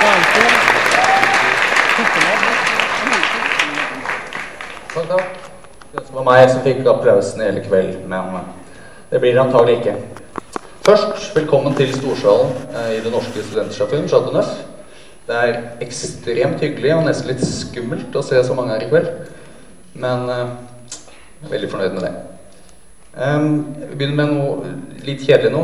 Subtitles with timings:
[0.00, 0.24] Takk,
[5.08, 5.24] takk.
[5.92, 8.38] Det var meg som fikk applausen i hele kveld, men
[9.10, 9.94] det blir det antagelig ikke.
[10.86, 14.48] Først, velkommen til Storsalen eh, i Det Norske Studentersamfunn, Chateau Neuf.
[15.28, 19.08] Det er ekstremt hyggelig og nesten litt skummelt å se så mange her i kveld.
[20.00, 20.48] Men eh,
[21.42, 22.14] jeg er veldig fornøyd med det.
[23.20, 24.72] Vi begynner med noe
[25.04, 25.62] litt kjedelig nå.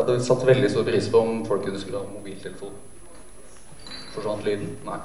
[0.00, 2.74] Hadde satt veldig stor pris på om folk kunne skulle ha mobiltelefon.
[4.14, 4.74] Forsvant lyden?
[4.86, 4.98] Nei.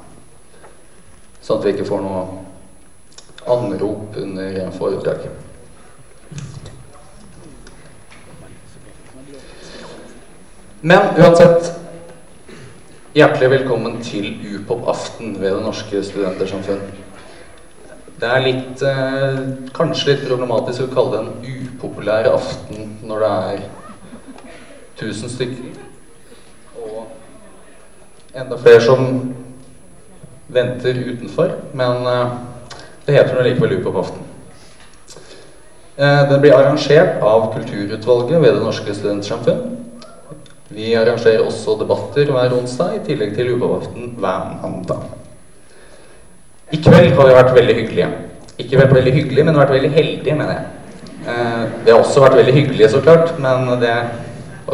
[1.42, 2.26] Sånn at vi ikke får noe
[3.50, 5.38] anrop under foredraget.
[10.82, 11.78] Men uansett
[13.12, 16.80] Hjertelig velkommen til Upop-aften ved Det Norske Studentersamfunn.
[18.22, 19.42] Det er litt eh,
[19.76, 23.66] kanskje litt problematisk å kalle det en upopulær aften når det er
[25.02, 25.82] 1000 stykker.
[26.82, 27.08] Og
[28.36, 29.34] enda flere som
[30.54, 31.56] venter utenfor.
[31.74, 32.34] Men eh,
[33.06, 34.28] det heter nå likevel Upop-aften.
[35.98, 39.78] Eh, den blir arrangert av Kulturutvalget ved Det Norske Studentsamfunn.
[40.72, 45.10] Vi arrangerer også debatter hver onsdag, i tillegg til Upop-aften hver mandag.
[46.72, 48.12] I kveld har vi vært veldig hyggelige.
[48.62, 50.70] Ikke vært veldig hyggelige, men vært veldig heldige, mener jeg.
[51.22, 53.96] Eh, vi har også vært veldig hyggelige, så klart, men det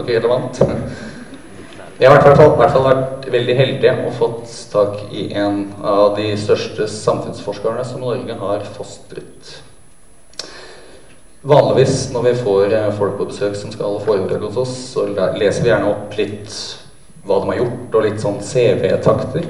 [0.03, 0.61] ikke relevant.
[1.97, 5.63] Jeg har i hvert fall, hvert fall vært veldig heldig og fått tak i en
[5.81, 9.55] av de største samfunnsforskerne som Norge har fostret.
[11.47, 15.63] Vanligvis når vi får eh, folk på besøk som skal foredrag hos oss, så leser
[15.63, 16.53] vi gjerne opp litt
[17.27, 19.47] hva de har gjort, og litt sånn CV-takter.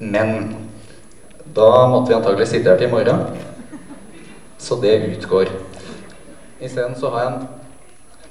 [0.00, 0.36] Men
[1.56, 3.24] da måtte vi antagelig sitte her til i morgen,
[4.60, 5.50] så det utgår.
[6.60, 7.48] Isteden så har jeg en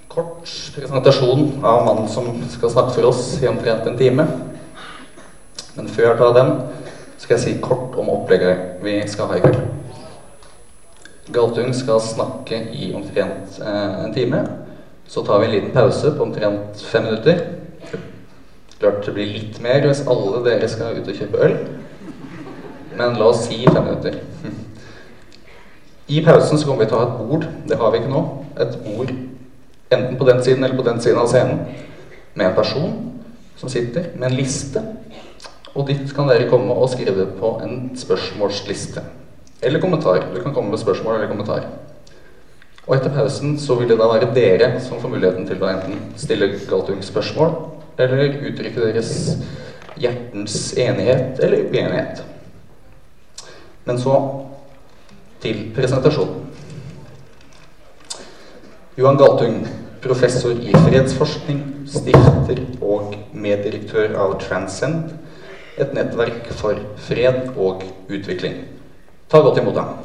[0.09, 4.25] kort presentasjon av mannen som skal snakke for oss i omtrent en time.
[5.77, 6.49] Men før jeg tar den,
[7.19, 9.61] skal jeg si kort om opplegget vi skal ha i kveld.
[11.29, 14.41] Galtung skal snakke i omtrent eh, en time.
[15.09, 17.45] Så tar vi en liten pause på omtrent fem minutter.
[18.79, 21.57] Klart det blir litt mer hvis alle dere skal ut og kjøpe øl.
[22.97, 24.17] Men la oss si fem minutter.
[26.09, 27.51] I pausen så kommer vi til å ha et bord.
[27.69, 28.23] Det har vi ikke nå.
[28.57, 29.19] Et bord
[29.89, 31.65] enten på den siden eller på den siden av scenen
[32.33, 32.95] med en person
[33.57, 34.83] som sitter med en liste.
[35.75, 39.03] Og dit kan dere komme og skrive på en spørsmålsliste.
[39.61, 40.23] Eller kommentar.
[40.33, 41.67] Du kan komme med spørsmål eller kommentar.
[42.87, 45.99] Og etter pausen så vil det da være dere som får muligheten til å enten
[46.17, 47.51] stille Galtung spørsmål
[47.99, 49.11] eller uttrykke deres
[49.99, 52.23] hjertens enighet eller uenighet.
[53.85, 54.15] Men så
[55.43, 56.48] til presentasjonen.
[58.99, 59.67] Johan Galtung,
[60.01, 65.13] professor i fredsforskning, stifter og meddirektør av Transcend,
[65.79, 68.59] et nettverk for fred og utvikling.
[69.31, 69.97] Ta godt imot ham.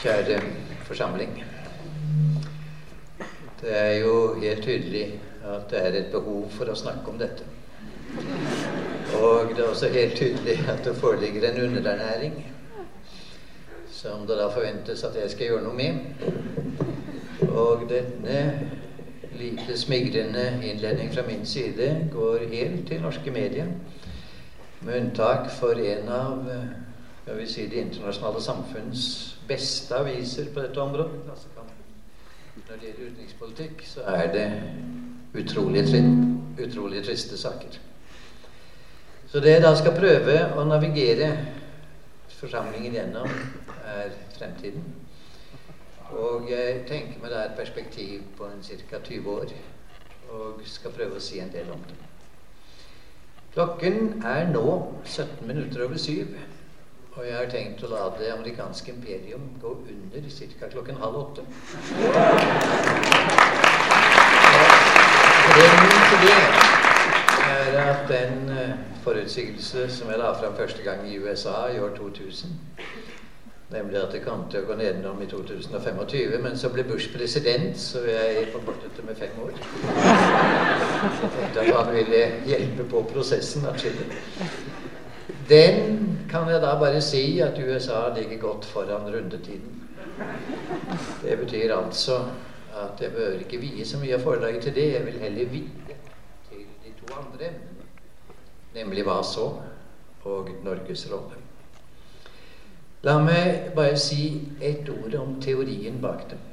[0.00, 0.38] Kjære
[1.00, 1.44] forsamling.
[3.60, 7.46] Det er jo helt tydelig at det er et behov for å snakke om dette.
[9.16, 12.36] Og det er også helt tydelig at det foreligger en underernæring
[13.92, 16.04] som det da forventes at jeg skal gjøre noe med.
[17.48, 18.68] Og denne
[19.40, 23.72] lite smigrende innledning fra min side går helt til norske medier,
[24.80, 26.48] med unntak for en av
[27.24, 31.36] skal vi si, det internasjonale samfunns beste aviser på dette området.
[32.56, 34.46] Når det gjelder utenrikspolitikk, så er det
[35.34, 35.84] utrolig,
[36.58, 37.78] utrolig triste saker.
[39.30, 41.30] Så det jeg da skal prøve å navigere
[42.40, 43.34] forsamlingen gjennom,
[43.86, 44.86] er fremtiden.
[46.10, 48.98] Og jeg tenker meg da et perspektiv på en ca.
[48.98, 49.52] 20 år,
[50.30, 51.98] og skal prøve å si en del om det.
[53.54, 54.64] Klokken er nå
[55.04, 56.34] 17 minutter over syv,
[57.20, 60.28] og jeg har tenkt å la det amerikanske imperium gå under
[60.60, 60.68] ca.
[60.72, 61.42] klokken halv åtte.
[65.50, 66.38] Grunnen til det
[67.50, 68.72] er at den eh,
[69.04, 72.56] forutsigelse som jeg la fram første gang i USA i år 2000.
[73.70, 76.00] Nemlig at det kom til å gå nedenom i 2025.
[76.42, 79.52] Men så ble Bush president, så jeg forkortet det med fem år.
[81.20, 84.08] Jeg tenkte at han ville hjelpe på prosessen atskillig.
[85.50, 89.82] Den kan jeg da bare si at USA ligger godt foran rundetiden.
[91.22, 92.20] Det betyr altså
[92.76, 94.86] at jeg bør ikke vie så mye av foredraget til det.
[94.92, 95.96] Jeg vil heller vie
[96.50, 97.88] til de to andre emnene,
[98.74, 99.48] nemlig hva så,
[100.24, 101.40] og Norges rolle.
[103.02, 104.26] La meg bare si
[104.60, 106.46] ett ord om teorien bak dem.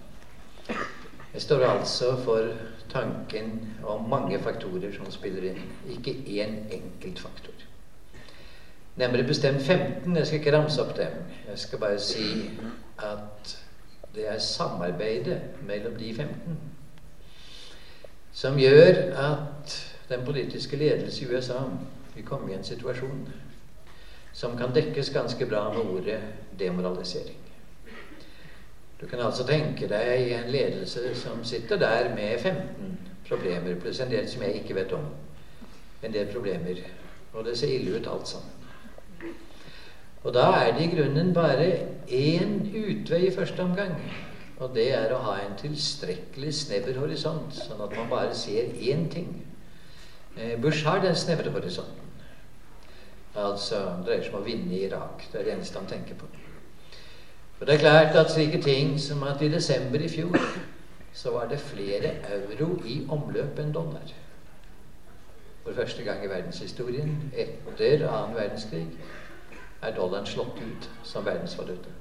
[1.33, 2.49] Jeg står altså for
[2.89, 5.61] tanken om mange faktorer som spiller inn,
[5.91, 7.56] ikke én enkelt faktor.
[8.97, 10.15] Nærmere bestemt 15.
[10.15, 11.13] Jeg skal ikke ramse opp dem.
[11.49, 12.49] Jeg skal bare si
[12.97, 13.57] at
[14.15, 16.57] det er samarbeidet mellom de 15
[18.37, 21.59] som gjør at den politiske ledelse i USA
[22.15, 23.29] vil komme i en situasjon
[24.33, 26.19] som kan dekkes ganske bra med ordet
[26.59, 27.37] demoralisering.
[29.01, 34.11] Du kan altså tenke deg en ledelse som sitter der med 15 problemer, pluss en
[34.11, 35.05] del som jeg ikke vet om.
[36.03, 36.81] En del problemer.
[37.33, 38.56] Og det ser ille ut alt sammen.
[40.27, 41.67] Og da er det i grunnen bare
[42.11, 43.93] én utvei i første omgang.
[44.59, 49.05] Og det er å ha en tilstrekkelig snever horisont, sånn at man bare ser én
[49.13, 49.29] ting.
[50.35, 52.03] Eh, Bush har den snevre horisonten.
[53.37, 55.23] Altså det dreier seg om å vinne i Irak.
[55.31, 56.27] Det er det eneste han tenker på.
[57.57, 60.35] For det er klart at slike ting som at i desember i fjor
[61.13, 64.11] så var det flere euro i omløp enn dollar.
[65.63, 68.89] For første gang i verdenshistorien etter annen verdenskrig
[69.87, 71.93] er dollaren slått ut som verdensvaluta.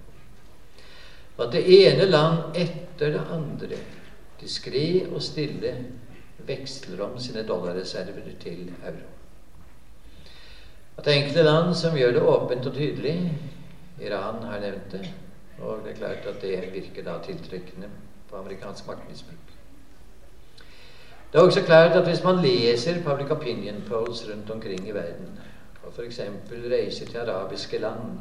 [1.37, 3.79] Og at det ene land etter det andre
[4.41, 5.75] diskré og stille
[6.47, 9.13] veksler om sine dollarreserver til euro.
[10.97, 13.17] At det er enkelte land som gjør det åpent og tydelig
[14.01, 15.05] Iran har nevnt det.
[15.61, 17.89] Og det er klart at det virker da tiltrekkende
[18.29, 19.53] på amerikansk maktmisbruk.
[21.33, 25.39] Det er også klart at hvis man leser public opinion polls rundt omkring i verden,
[25.87, 26.21] og f.eks.
[26.51, 28.19] reiser til arabiske land,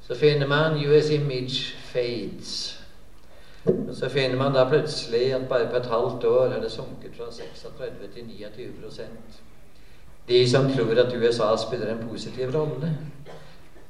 [0.00, 2.80] så finner man US image fades.
[3.64, 7.16] Og så finner man da plutselig at bare på et halvt år er det sunket
[7.16, 9.02] fra 36 til 29%
[10.28, 12.96] De som tror at USA spiller en positiv rolle.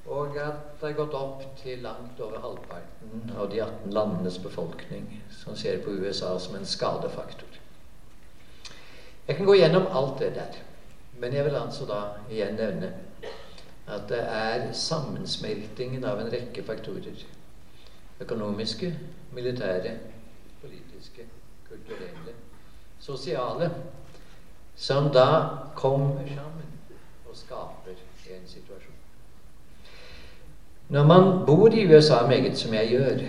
[0.07, 5.23] Og at det er gått opp til langt over halvparten av de 18 landenes befolkning
[5.43, 7.59] som ser på USA som en skadefaktor.
[9.29, 10.63] Jeg kan gå gjennom alt det der.
[11.21, 12.01] Men jeg vil altså da
[12.31, 12.93] igjen nevne
[13.89, 17.25] at det er sammensmeltingen av en rekke faktorer.
[18.21, 18.93] Økonomiske,
[19.33, 19.95] militære,
[20.63, 21.25] politiske,
[21.69, 22.35] kulturelle,
[23.01, 23.71] sosiale.
[24.77, 25.27] Som da
[25.75, 26.71] kommer sammen
[27.29, 27.97] og skaper
[28.31, 28.95] en situasjon.
[30.89, 33.25] Når man bor i USA meget som jeg gjør,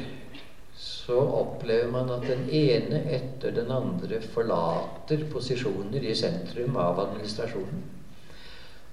[1.09, 7.79] så opplever man at den ene etter den andre forlater posisjoner i sentrum av administrasjonen.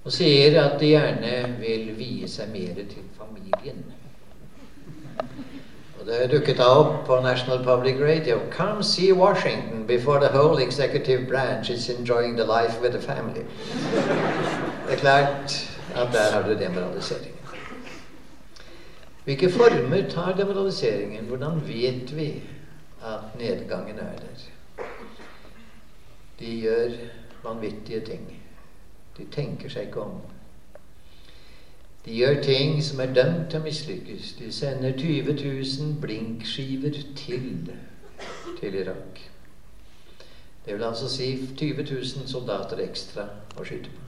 [0.06, 3.84] Og sier at de gjerne vil vie seg mer til familien.
[5.98, 10.62] Og det dukket da opp på National Public Radio Come see Washington before the whole
[10.64, 13.44] executive branch is enjoying the life with the family.
[14.86, 15.60] Det er klart
[15.94, 17.35] at der har du demoralisering.
[19.26, 21.24] Hvilke former tar demoraliseringen?
[21.26, 22.42] Hvordan vet vi
[23.02, 24.84] at nedgangen er der?
[26.38, 26.90] De gjør
[27.44, 28.42] vanvittige ting.
[29.18, 30.20] De tenker seg ikke om.
[32.06, 34.36] De gjør ting som er dømt til å mislykkes.
[34.38, 37.72] De sender 20 000 blinkskiver til
[38.60, 39.20] til Irak.
[40.66, 43.26] Det vil altså si 20 000 soldater ekstra
[43.58, 44.05] å skyte på.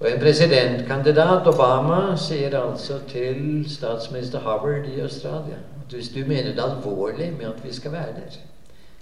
[0.00, 6.54] Og en presidentkandidat, Obama, sier altså til statsminister Howard i Australia at hvis du mener
[6.54, 8.38] det alvorlig med at vi skal være der,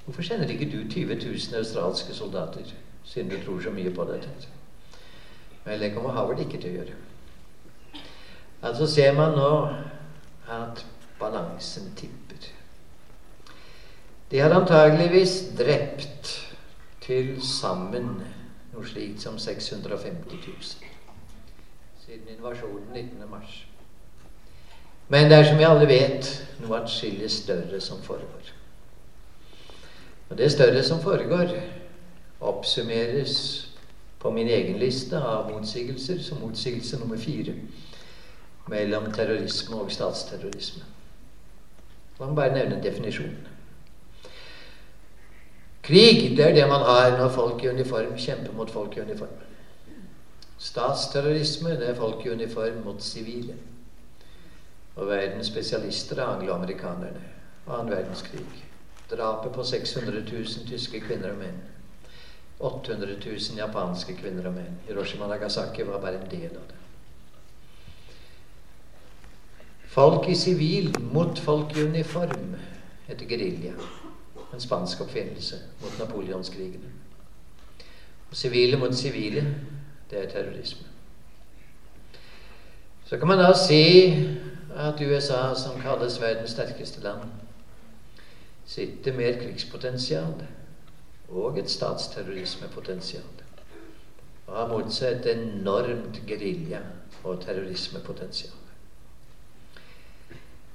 [0.04, 2.60] hvorfor sender ikke du 20 000 australske soldater,
[3.04, 4.28] siden du tror så mye på dette?
[5.64, 6.96] Vel, det kommer Howard ikke til å gjøre.
[8.62, 9.52] Altså ser man nå
[10.50, 10.82] at
[11.20, 12.50] balansen tipper.
[14.30, 16.34] De har antageligvis drept
[17.06, 18.18] til sammen
[18.78, 20.62] noe slikt som 650 000
[22.06, 23.30] siden invasjonen 19.
[23.30, 23.66] mars.
[25.08, 26.28] Men det er som vi alle vet,
[26.62, 28.52] noe atskillig større som foregår.
[30.28, 31.52] Og det større som foregår,
[32.40, 33.35] oppsummeres
[34.20, 37.56] på min egen liste av motsigelser som motsigelse nummer fire
[38.68, 40.85] mellom terrorisme og statsterrorisme.
[42.18, 43.57] La meg bare nevne definisjonen.
[45.88, 49.33] Krig det er det man har når folk i uniform kjemper mot folk i uniform.
[50.61, 53.54] Statsterrorisme det er folk i uniform mot sivile.
[54.99, 57.23] Og verdens spesialister er angloamerikanerne.
[57.68, 58.45] Annen verdenskrig.
[59.11, 61.62] Drapet på 600 000 tyske kvinner og menn.
[62.61, 64.76] 800 000 japanske kvinner og menn.
[64.88, 66.83] Hiroshima Nagasaki var bare en del av det.
[69.88, 72.59] Folk i sivil mot folk i uniform
[73.07, 73.73] heter gerilja.
[74.54, 76.92] En spansk oppfinnelse mot napoleonskrigene.
[78.32, 79.44] Sivile mot sivile,
[80.10, 80.86] det er terrorisme.
[83.04, 84.12] Så kan man da si
[84.76, 87.30] at USA, som kalles verdens sterkeste land,
[88.66, 90.42] sitter med et krigspotensial
[91.28, 93.24] og et statsterrorismepotensial.
[94.46, 96.84] Og har mot seg et enormt gerilja-
[97.24, 98.52] og terrorismepotensial.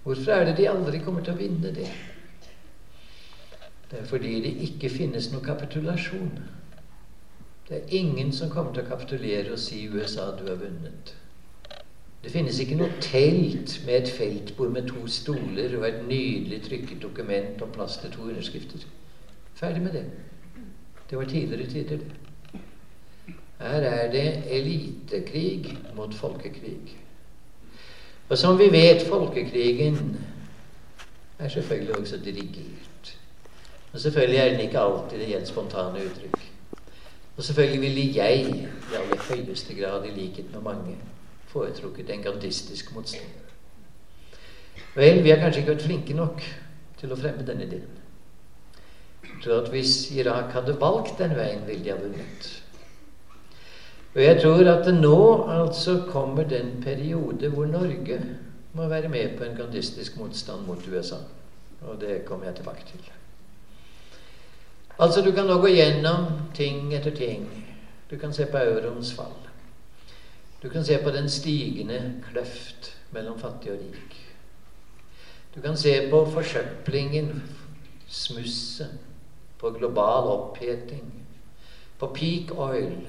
[0.03, 1.87] Hvorfor er det de aldri kommer til å vinne det?
[3.93, 6.31] Det er fordi det ikke finnes noen kapitulasjon.
[7.69, 11.13] Det er ingen som kommer til å kapitulere og si 'USA, du har vunnet'.
[12.23, 17.01] Det finnes ikke noe telt med et feltbord med to stoler og et nydelig trykket
[17.01, 18.79] dokument og plass til to underskrifter.
[19.55, 20.05] Ferdig med det.
[21.09, 22.12] Det var tidligere tider, det.
[23.59, 26.97] Her er det elitekrig mot folkekrig.
[28.29, 30.17] Og som vi vet, folkekrigen
[31.39, 33.17] er selvfølgelig også dirigert.
[33.93, 36.39] Og selvfølgelig er den ikke alltid det helt spontane uttrykk.
[37.38, 40.97] Og selvfølgelig ville jeg i aller høyeste grad, i likhet med mange,
[41.47, 43.29] foretrukket en gandistisk motstand.
[44.95, 46.41] Vel, vi har kanskje ikke vært flinke nok
[47.00, 48.01] til å fremme denne ideen.
[49.23, 52.51] Jeg tror at hvis Irak hadde valgt den veien, ville de ha vunnet.
[54.13, 55.17] Og jeg tror at det nå
[55.50, 58.21] altså kommer den periode hvor Norge
[58.73, 61.21] må være med på en gandistisk motstand mot USA.
[61.81, 63.12] Og det kommer jeg tilbake til.
[65.00, 67.47] Altså, du kan nå gå gjennom ting etter ting.
[68.09, 69.33] Du kan se på euroens fall.
[70.62, 74.19] Du kan se på den stigende kløft mellom fattig og rik.
[75.55, 77.43] Du kan se på forsøplingen,
[78.07, 79.00] smusset,
[79.59, 81.25] på global oppheting,
[82.00, 83.07] på peak oil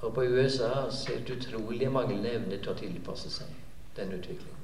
[0.00, 3.52] og på USAs helt utrolige manglende evne til å tilpasse seg
[3.96, 4.54] den utviklingen.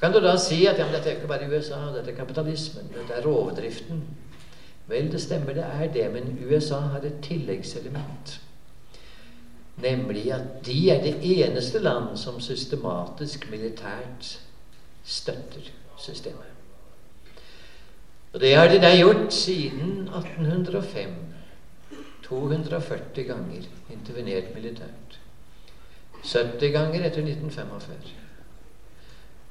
[0.00, 3.16] Kan du da si at ja, dette er ikke bare USA, dette er kapitalismen, dette
[3.16, 4.02] er rovdriften?
[4.88, 8.40] Vel, det stemmer, det er det, men USA har et tilleggselement.
[9.82, 14.38] Nemlig at de er det eneste land som systematisk militært
[15.04, 16.52] støtter systemet.
[18.32, 21.14] Og det har de da gjort siden 1805.
[22.28, 25.20] 240 ganger intervenert militært.
[26.24, 28.10] 70 ganger etter 1945.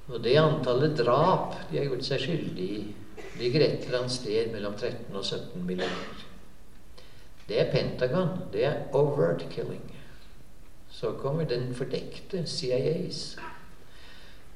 [0.08, 2.82] Og det antallet drap de har gjort seg skyldig i,
[3.40, 6.26] ligger et eller annet sted mellom 13 og 17 millioner.
[7.48, 8.30] Det er Pentagon.
[8.54, 9.84] Det er overt killing.
[10.90, 13.38] Så kommer den fordekte CIAs.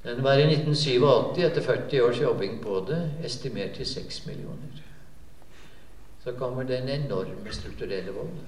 [0.03, 4.83] Den var i 1987, etter 40 års jobbing på det, estimert til 6 millioner.
[6.24, 8.39] Så kommer den enorme strukturelle vold.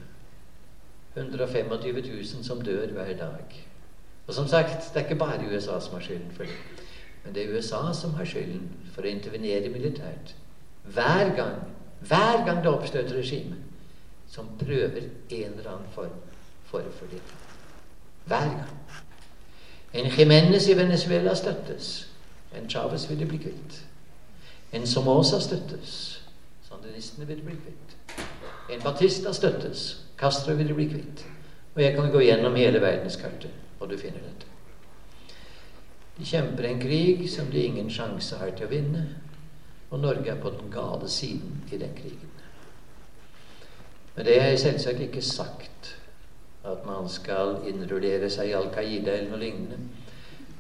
[1.15, 3.67] 125 000 som dør hver dag.
[4.27, 6.80] Og som sagt, det er ikke bare USA som har skylden for det.
[7.23, 10.35] Men det er USA som har skylden for å intervenere militært.
[10.93, 11.59] Hver gang,
[12.07, 13.59] hver gang det oppstår et regime
[14.31, 16.17] som prøver en eller annen form
[16.65, 17.37] for fordeling.
[18.25, 18.77] Hver gang.
[19.93, 22.07] En Jimenez i Venezuela støttes.
[22.57, 23.81] En Chávez det bli kvitt.
[24.71, 26.21] En Somoza støttes.
[26.69, 27.97] Sandinistene det bli kvitt.
[28.71, 30.05] En Batista støttes.
[30.17, 31.25] Castro vil det bli kvitt.
[31.75, 34.50] Og jeg kan gå gjennom hele verdenskartet, og du finner dette.
[36.21, 38.99] De kjemper en krig som de ingen sjanse har til å vinne,
[39.89, 42.29] og Norge er på den gale siden i den krigen.
[44.13, 45.95] Men det er selvsagt ikke sagt
[46.61, 49.79] at man skal innrullere seg i Al Qaida eller noe lignende.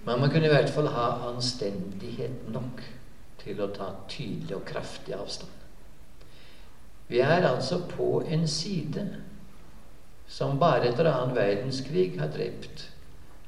[0.01, 2.81] Men man kunne i hvert fall ha anstendighet nok
[3.43, 5.53] til å ta tydelig og kraftig avstand.
[7.11, 9.05] Vi er altså på en side
[10.25, 12.87] som bare etter annen verdenskrig har drept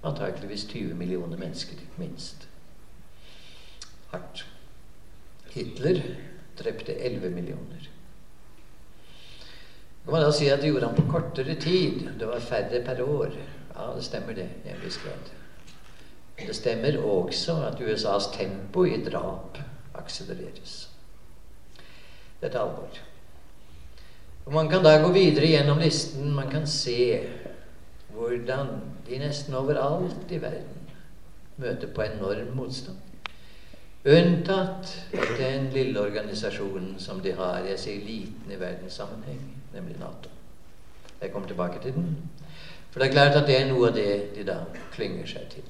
[0.03, 2.47] antakeligvis 20 millioner mennesker, minst.
[4.11, 4.45] Hardt.
[5.53, 6.01] Hitler
[6.59, 7.89] drepte 11 millioner.
[10.03, 12.09] Kan man da si at det gjorde han på kortere tid?
[12.19, 13.31] Det var færre per år.
[13.75, 15.31] Ja, det stemmer det i en viss grad.
[16.37, 19.57] Det stemmer også at USAs tempo i drap
[19.95, 20.89] akselereres.
[22.41, 22.99] Dette er alvor.
[24.45, 26.33] Og Man kan da gå videre gjennom listen.
[26.35, 27.23] Man kan se
[28.11, 28.67] hvordan
[29.07, 30.79] de nesten overalt i verden
[31.57, 32.97] møter på enorm motstand.
[34.03, 34.89] Unntatt
[35.37, 39.43] den lille organisasjonen som de har, jeg sier liten i verdenssammenheng,
[39.73, 40.31] nemlig Nato.
[41.21, 42.17] Jeg kommer tilbake til den.
[42.91, 44.57] For det er klart at det er noe av det de da
[44.93, 45.69] klynger seg til.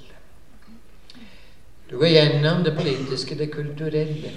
[1.89, 4.31] Du går gjennom det politiske, det kulturelle.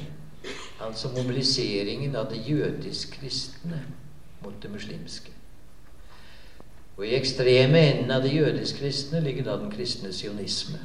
[0.85, 3.81] Altså mobiliseringen av det jødisk-kristne
[4.45, 5.33] mot det muslimske.
[6.97, 10.79] Og i ekstreme enden av de jødisk-kristne ligger da den kristne sionisme.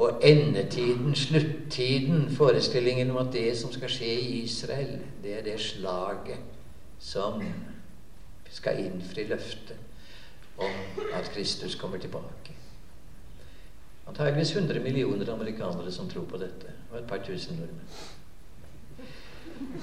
[0.00, 5.60] Og endetiden, sluttiden, forestillingen om at det som skal skje i Israel, det er det
[5.60, 6.40] slaget
[6.98, 7.42] som
[8.50, 9.76] skal innfri løftet
[10.58, 12.56] om at Kristus kommer tilbake.
[14.08, 17.86] Antageligvis 100 millioner amerikanere som tror på dette, og et par tusen nordmenn.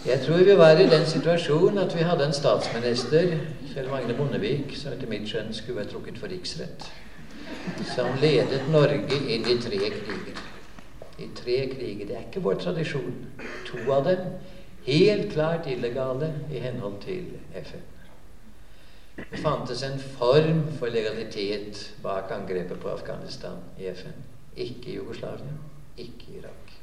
[0.06, 3.34] Jeg tror vi var i den situasjonen at vi hadde en statsminister,
[3.74, 6.86] Kjell Magne Bondevik, som etter mitt skjønn skulle vært trukket for riksrett,
[7.96, 10.40] som ledet Norge inn i tre kriger.
[11.18, 12.06] I tre kriger.
[12.08, 13.20] Det er ikke vår tradisjon.
[13.70, 14.24] To av dem
[14.88, 17.86] helt klart illegale i henhold til FN.
[19.18, 24.16] Det fantes en form for legalitet bak angrepet på Afghanistan i FN.
[24.56, 25.58] Ikke i Jugoslavia,
[25.98, 26.74] ikke i Irak.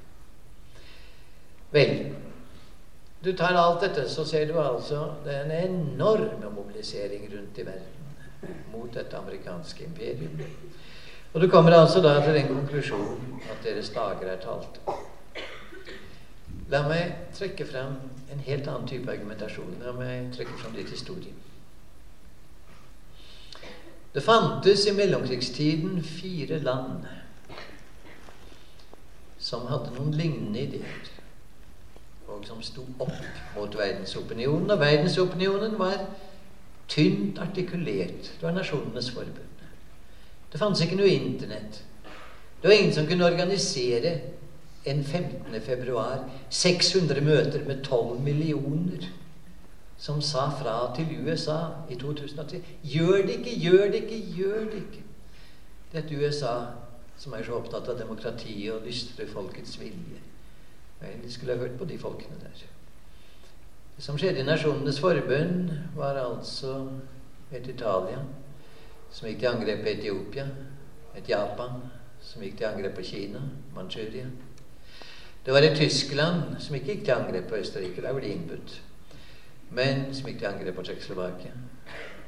[1.74, 1.94] Vel,
[3.25, 8.93] du tar alt dette, så ser du altså den enorme mobilisering rundt i verden mot
[8.95, 10.40] dette amerikanske imperium.
[11.33, 14.76] Og du kommer altså da til den konklusjonen at deres dager er talt.
[16.69, 17.97] La meg trekke fram
[18.33, 19.75] en helt annen type argumentasjon.
[19.81, 21.33] La meg trekke fram litt historie.
[24.14, 27.09] Det fantes i mellomkrigstiden fire land
[29.38, 31.13] som hadde noen lignende ideer
[32.46, 34.70] som sto opp mot verdensopinionen.
[34.70, 36.06] Og verdensopinionen var
[36.88, 38.30] tynt artikulert.
[38.36, 39.66] Det var Nasjonenes forbund.
[40.52, 41.82] Det fantes ikke noe Internett.
[42.62, 44.14] Det var ingen som kunne organisere
[44.84, 45.60] en 15.
[45.60, 49.08] februar 600 møter med 12 millioner
[49.98, 51.58] som sa fra til USA
[51.90, 55.04] i 2003 Gjør det ikke, gjør det ikke, gjør det ikke.
[55.94, 56.54] Dette USA
[57.18, 60.24] som er så opptatt av demokrati og lystre folkets vilje.
[61.04, 62.64] Vel, de skulle ha hørt på de folkene der.
[63.96, 66.88] Det som skjedde i Nasjonenes forbund, var altså
[67.52, 68.25] et Italia
[69.14, 70.49] som gikk til angrep på Etiopia,
[71.14, 71.84] et Japan
[72.25, 73.44] som gikk til angrep på Kina,
[73.76, 74.26] Manchuria.
[75.44, 78.80] Det var et Tyskland som ikke gikk til angrep på Østerrike, der var de innbudt,
[79.70, 81.52] men som gikk til angrep på Tsjekkoslovakia.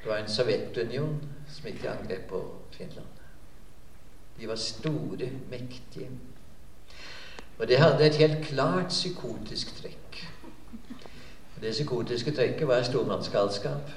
[0.02, 2.42] Det var en Sovjetunion som gikk til angrep på
[2.76, 3.22] Finland.
[4.36, 6.10] De var store, mektige.
[7.58, 10.18] Og det hadde et helt klart psykotisk trekk.
[11.60, 13.90] Det psykotiske trekket var stormannsgalskap.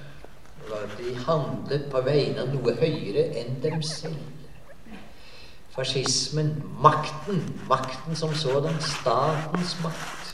[1.00, 4.15] De handlet på vegne av noe høyere enn dem selv.
[5.74, 10.34] Fascismen, makten, makten som sådan, statens makt.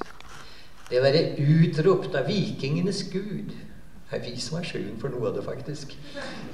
[0.90, 3.56] Det å være utropt av vikingenes gud.
[4.06, 5.96] Det er vi som har skylden for noe av det, faktisk,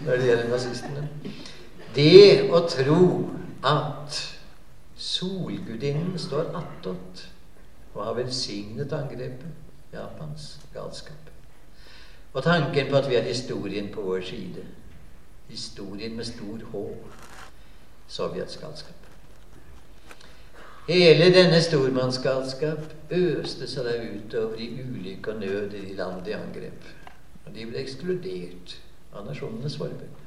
[0.05, 1.07] når det gjelder nazistene.
[1.95, 3.03] Det å tro
[3.67, 4.21] at
[5.01, 7.25] Solgudinnen står attåt
[7.93, 9.49] og har velsignet angrepet.
[9.93, 11.31] Japans galskap.
[12.33, 14.65] Og tanken på at vi har historien på vår side.
[15.49, 16.83] Historien med stor H.
[18.07, 18.95] Sovjets galskap.
[20.87, 26.35] Hele denne stormannsgalskap øste seg der utover i ulykke og nød i de land de
[26.35, 26.85] angrep.
[27.45, 28.77] Og de ble ekskludert
[29.13, 30.21] av Nasjonenes forbund.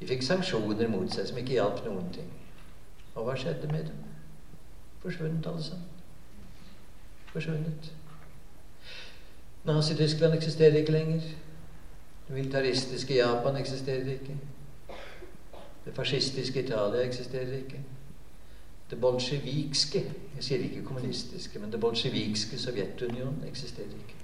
[0.00, 2.30] De fikk sanksjoner mot seg som ikke hjalp noen ting.
[3.20, 3.96] Og hva skjedde med dem?
[5.02, 5.86] Forsvunnet, alle sammen.
[7.32, 7.92] Forsvunnet.
[9.64, 11.20] Nazi-Tyskland eksisterer ikke lenger.
[12.28, 14.36] Det militaristiske Japan eksisterer ikke.
[15.84, 17.80] Det fascistiske Italia eksisterer ikke.
[18.90, 20.00] Det bolsjevikske
[20.36, 24.16] Jeg sier ikke kommunistiske, men det bolsjevikske Sovjetunionen eksisterer ikke.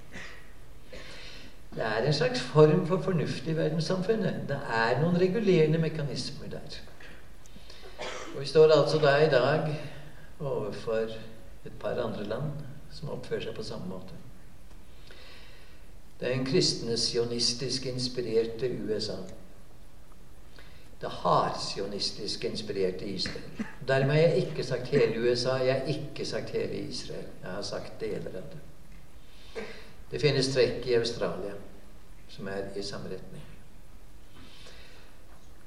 [1.75, 4.41] Det er en slags form for fornuft i verdenssamfunnet.
[4.49, 6.81] Det er noen regulerende mekanismer der.
[8.35, 9.71] Og vi står altså da i dag
[10.39, 11.11] overfor
[11.65, 12.51] et par andre land
[12.91, 14.15] som oppfører seg på samme måte.
[16.19, 19.17] Det er en kristne sionistisk inspirerte USA.
[21.01, 23.65] Det hardsionistisk inspirerte Israel.
[23.87, 27.27] Dermed har jeg ikke sagt hele USA, jeg har ikke sagt hele Israel.
[27.43, 28.63] Jeg har sagt deler av det.
[30.11, 31.53] Det finnes trekk i Australia
[32.29, 33.43] som er i samme retning.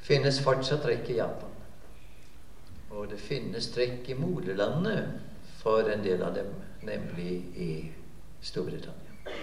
[0.01, 1.50] Det finnes fortsatt trekk i Japan.
[2.91, 5.21] Og det finnes trekk i moderlandet
[5.61, 6.51] for en del av dem,
[6.83, 7.71] nemlig i
[8.43, 9.37] Storbritannia.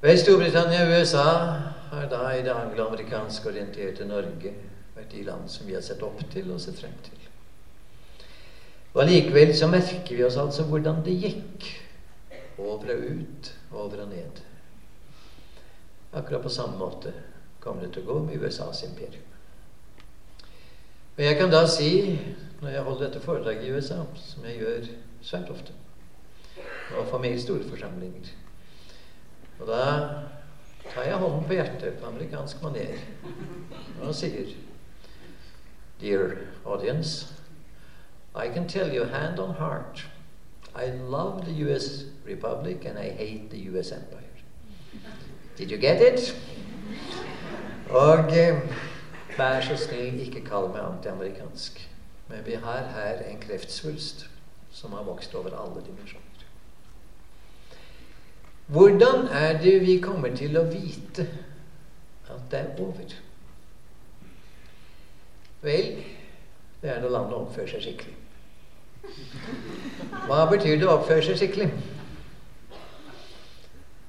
[0.00, 1.30] Storbritannia og USA
[1.90, 4.52] har da i det angloamerikansk orienterte Norge
[4.96, 7.16] vært de land som vi har sett opp til og sett frem til.
[8.92, 11.68] Og allikevel så merker vi oss altså hvordan det gikk.
[12.60, 14.40] Over og ut, over og ned.
[16.12, 17.14] Akkurat på samme måte
[17.62, 19.29] kommer det til å gå med USAs imperium.
[21.20, 22.18] Og jeg kan da si,
[22.62, 24.86] når jeg holder dette foredraget i USA, som jeg gjør
[25.22, 25.72] svært ofte,
[26.96, 28.30] og får med i store forsamlinger
[29.58, 29.82] Og da
[30.94, 33.04] tar jeg hånden på hjertet på amerikansk maner
[34.00, 34.48] og sier
[36.00, 37.28] Dear audience,
[38.34, 40.06] I can tell you hand on heart,
[40.74, 44.32] I love the US Republic and I hate the US Empire.
[45.58, 46.34] Did you get it?
[47.90, 48.89] Eh,
[49.38, 51.80] vær så snill, ikke kall meg antiamerikansk.
[52.30, 54.26] Men vi har her en kreftsvulst
[54.70, 56.26] som har vokst over alle dimensjoner.
[58.70, 61.26] Hvordan er det vi kommer til å vite
[62.30, 63.16] at det er over?
[65.62, 65.88] Vel,
[66.82, 68.14] det er når landet oppfører seg skikkelig.
[70.28, 71.72] Hva betyr det å oppføre seg skikkelig?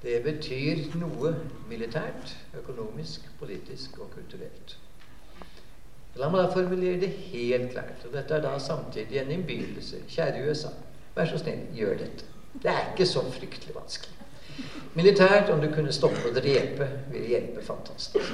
[0.01, 1.33] Det betyr noe
[1.69, 4.77] militært, økonomisk, politisk og kulturelt.
[6.19, 8.05] La meg da formulere det helt klart.
[8.07, 10.03] Og dette er da samtidig en innbydelse.
[10.11, 10.73] Kjære USA,
[11.15, 12.27] vær så snill, gjør dette.
[12.63, 14.17] Det er ikke så fryktelig vanskelig.
[14.93, 18.33] Militært, om du kunne stoppe og drepe, vil hjelpe fantastisk.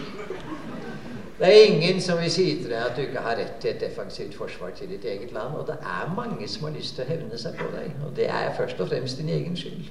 [1.40, 3.82] Det er ingen som vil si til deg at du ikke har rett til et
[3.82, 5.54] defensivt forsvar til ditt eget land.
[5.54, 7.94] Og det er mange som har lyst til å hevne seg på deg.
[8.08, 9.86] Og det er først og fremst din egen skyld.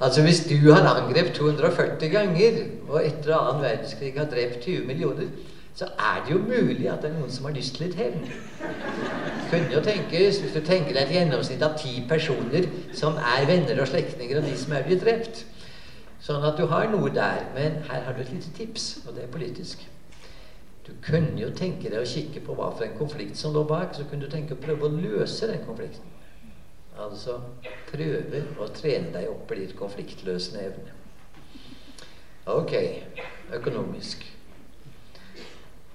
[0.00, 5.34] Altså Hvis du har angrepet 240 ganger, og etter annen verdenskrig har drept 20 millioner,
[5.76, 8.22] så er det jo mulig at det er noen som har lyst til litt hevn.
[9.50, 12.64] Kunne jo tenkes, Hvis du tenker deg et gjennomsnitt av ti personer
[12.96, 15.42] som er venner og slektninger av de som er blitt drept.
[16.24, 17.44] Sånn at du har noe der.
[17.54, 19.84] Men her har du et lite tips, og det er politisk.
[20.86, 23.92] Du kunne jo tenke deg å kikke på hva for en konflikt som lå bak.
[23.94, 26.14] Så kunne du tenke å prøve å løse den konflikten.
[26.96, 27.36] Altså
[27.90, 30.96] prøve å trene deg opp i ditt konfliktløsende evne.
[32.48, 32.72] Ok,
[33.52, 34.24] økonomisk.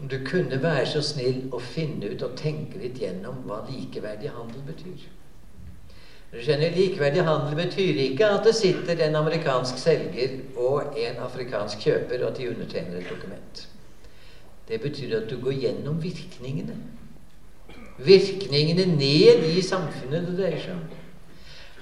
[0.02, 4.32] Om du kunne være så snill å finne ut og tenke litt gjennom hva likeverdig
[4.34, 5.04] handel betyr.
[6.32, 11.86] Du skjønner, Likeverdig handel betyr ikke at det sitter en amerikansk selger og en afrikansk
[11.86, 13.62] kjøper, og at de undertegner et dokument.
[14.68, 16.80] Det betyr at du går gjennom virkningene.
[18.02, 20.86] Virkningene ned i samfunnet det dreier seg om.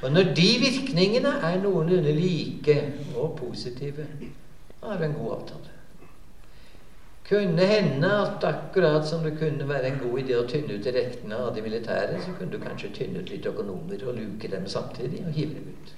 [0.02, 2.82] Og når de virkningene er noenlunde like
[3.16, 4.08] og positive,
[4.82, 5.79] da har du en god avtale.
[7.30, 11.38] Kunne hende at akkurat som det kunne være en god idé å tynne ut rektene
[11.38, 15.22] av de militære, så kunne du kanskje tynne ut litt økonomer og luke dem samtidig
[15.28, 15.94] og hive dem ut.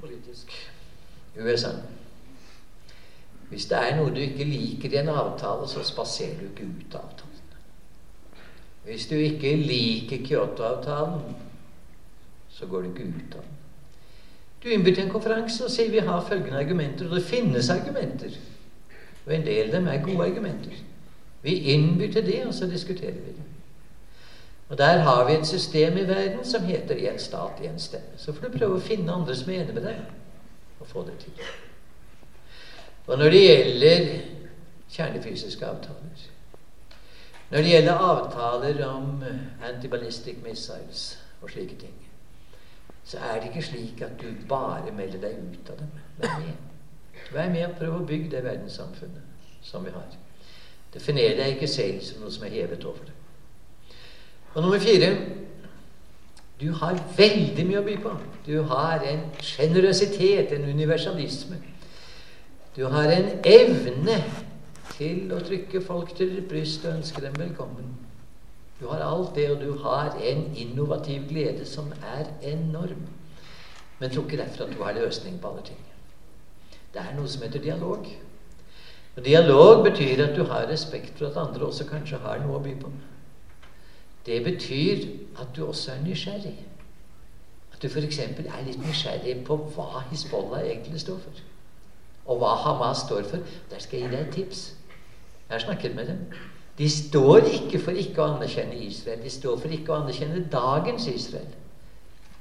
[0.00, 0.56] Politisk.
[1.38, 1.70] USA.
[3.52, 6.98] Hvis det er noe du ikke liker i en avtale, så spaserer du ikke ut
[6.98, 7.32] av avtalen.
[8.84, 11.36] Hvis du ikke liker Kyoto-avtalen,
[12.50, 13.58] så går du ikke ut av den.
[14.62, 18.34] Du innbyr til en konferanse og sier vi har følgende argumenter, og det finnes argumenter.
[19.26, 20.78] Og en del av dem er gode argumenter.
[21.42, 23.48] Vi innbyr til det, og så diskuterer vi det.
[24.68, 28.16] Og Der har vi et system i verden som heter én stat, én stemme.
[28.16, 29.98] Så får du prøve å finne andre som er enig med deg,
[30.80, 31.32] og få det til.
[33.06, 34.06] Og når det gjelder
[34.90, 36.28] kjernefysiske avtaler
[37.50, 39.24] Når det gjelder avtaler om
[39.68, 41.94] antiballistic missiles og slike ting,
[43.04, 45.90] så er det ikke slik at du bare melder deg ut av dem.
[46.18, 46.71] Vær med.
[47.32, 50.18] Vær med og prøv å bygge det verdenssamfunnet som vi har.
[50.92, 53.14] Definer deg ikke selv som noe som er hevet over det.
[54.52, 55.14] Og nummer fire
[56.60, 58.10] du har veldig mye å by på.
[58.46, 61.58] Du har en sjenerøsitet, en universalisme.
[62.76, 64.20] Du har en evne
[64.92, 67.88] til å trykke folk til ditt bryst og ønske dem velkommen.
[68.78, 73.08] Du har alt det, og du har en innovativ glede som er enorm.
[73.98, 75.82] Men tro ikke derfor at du har løsning på alle ting.
[76.92, 78.08] Det er noe som heter dialog.
[79.16, 82.64] Og Dialog betyr at du har respekt for at andre også kanskje har noe å
[82.64, 82.92] by på.
[84.26, 85.06] Det betyr
[85.42, 86.58] at du også er nysgjerrig.
[87.72, 88.18] At du f.eks.
[88.18, 91.48] er litt nysgjerrig på hva Hizbollah egentlig står for
[92.26, 93.52] og hva Hamas står for.
[93.70, 94.60] Der skal jeg gi deg et tips.
[95.48, 96.20] Jeg har snakket med dem.
[96.78, 99.20] De står ikke for ikke å anerkjenne Israel.
[99.22, 101.50] De står for ikke å anerkjenne dagens Israel.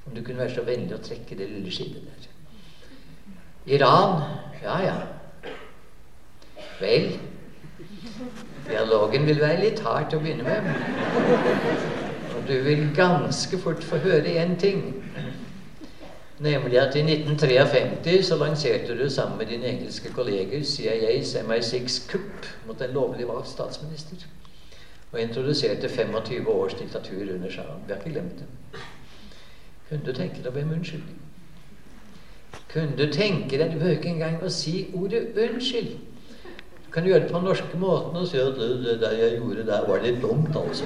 [0.05, 2.30] Om du kunne være så vennlig å trekke det lille skillet der.
[3.65, 4.21] Iran
[4.63, 4.95] Ja, ja.
[6.79, 7.19] Vel
[8.67, 10.67] Dialogen vil være litt hard til å begynne med.
[12.37, 14.83] Og du vil ganske fort få høre én ting.
[16.41, 22.81] Nemlig at i 1953 så lanserte du sammen med dine engelske kolleger CIAs MI6-kupp mot
[22.81, 24.25] en lovlig valgt statsminister.
[25.11, 27.75] Og introduserte 25 års diktatur under Shah.
[27.85, 28.47] Vi har ikke glemt det.
[29.89, 31.30] Kunne du tenke deg å be om unnskyldning?
[32.73, 35.97] Kunne du tenke deg Du behøver ikke engang å si ordet 'unnskyld'.
[36.85, 39.65] Du kan gjøre det på den norske måten og si at det, der jeg gjorde
[39.65, 40.83] der, var litt dumt, altså.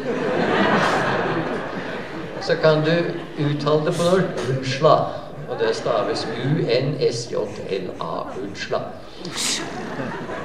[2.41, 2.91] Så kan du
[3.45, 5.25] uttale det på norsk 'unnsla'.
[5.49, 8.13] Og det staves U-N-S-J-L-A.
[8.41, 8.79] Unnsla.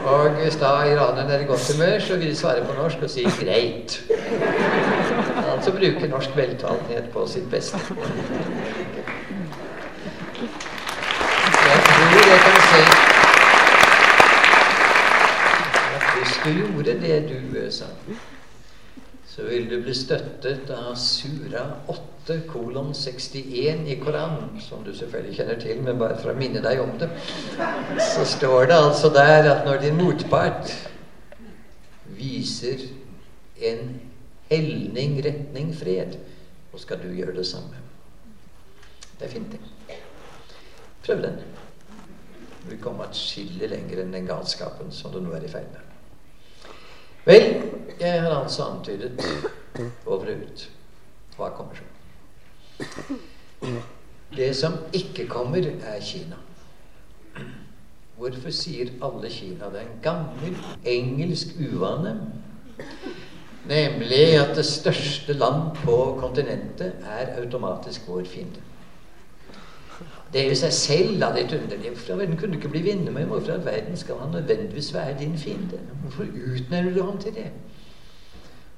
[0.07, 3.11] Og hvis da iranerne er i godt humør, så vil de svare på norsk og
[3.11, 4.01] si 'greit'.
[5.57, 7.79] altså bruke norsk veltalenhet på sitt beste.
[11.71, 12.83] Jeg tror jeg kan si
[15.97, 17.89] at hvis du gjorde det du sa,
[19.29, 25.37] så vil du bli støttet av Sura 8 kolon 61 i Koranen, som du selvfølgelig
[25.37, 27.11] kjenner til, men bare for å minne deg om det,
[28.13, 30.73] så står det altså der at når din motpart
[32.19, 32.89] viser
[33.71, 33.95] en
[34.51, 36.17] helning, retning, fred,
[36.73, 37.85] så skal du gjøre det samme.
[39.19, 40.01] Det er fint, det.
[41.05, 41.39] Prøv den.
[42.63, 45.90] Du vil komme atskillig lenger enn den galskapen som du nå er i ferd med.
[47.25, 47.63] Vel,
[48.01, 49.21] jeg har altså antydet
[50.07, 50.69] og ut
[51.37, 51.85] hva kommer så.
[54.37, 56.37] Det som ikke kommer, er Kina.
[58.17, 59.69] Hvorfor sier alle Kina?
[59.73, 62.15] Det er en gammel engelsk uvane.
[63.69, 68.65] Nemlig at det største land på kontinentet er automatisk vår fiende.
[70.33, 71.91] Det er jo seg selv da litt underlig.
[71.91, 73.27] Hvorfor verden kunne du ikke bli venner med?
[73.27, 75.81] Hvorfor all verden skal han nødvendigvis være din fiende?
[76.03, 77.51] Hvorfor utnevner du ham til det?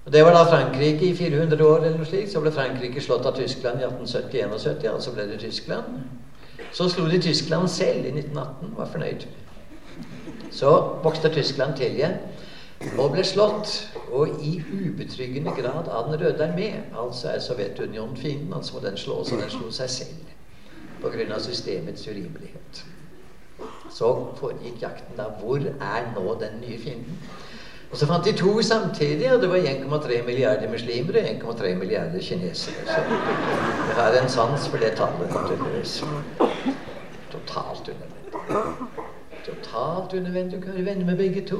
[0.07, 2.33] Og Det var da Frankrike i 400 år, eller noe slikt.
[2.33, 6.01] Så ble Frankrike slått av Tyskland i 1870-71, altså ble det Tyskland.
[6.73, 9.29] Så slo de Tyskland selv i 1918, var fornøyd.
[10.51, 10.73] Så
[11.05, 12.17] vokste Tyskland til igjen
[12.99, 16.73] og ble slått, og i ubetryggende grad, av Den røde armé.
[16.99, 20.33] Altså er Sovjetunionen fienden, altså må den slå, så den slo seg selv
[21.03, 21.39] pga.
[21.41, 22.85] systemets urimelighet.
[23.91, 25.29] Så foregikk jakten da.
[25.41, 27.19] Hvor er nå den nye fienden?
[27.93, 32.21] Og Så fant de to samtidig, og det var 1,3 milliarder muslimer og 1,3 milliarder
[32.21, 32.75] kinesere.
[32.87, 33.01] Så
[33.89, 35.29] jeg har en sans for det tallet.
[37.33, 38.33] Totalt unødvendig.
[39.47, 40.61] Totalt unødvendig.
[40.61, 41.57] Du kan være venner med begge to.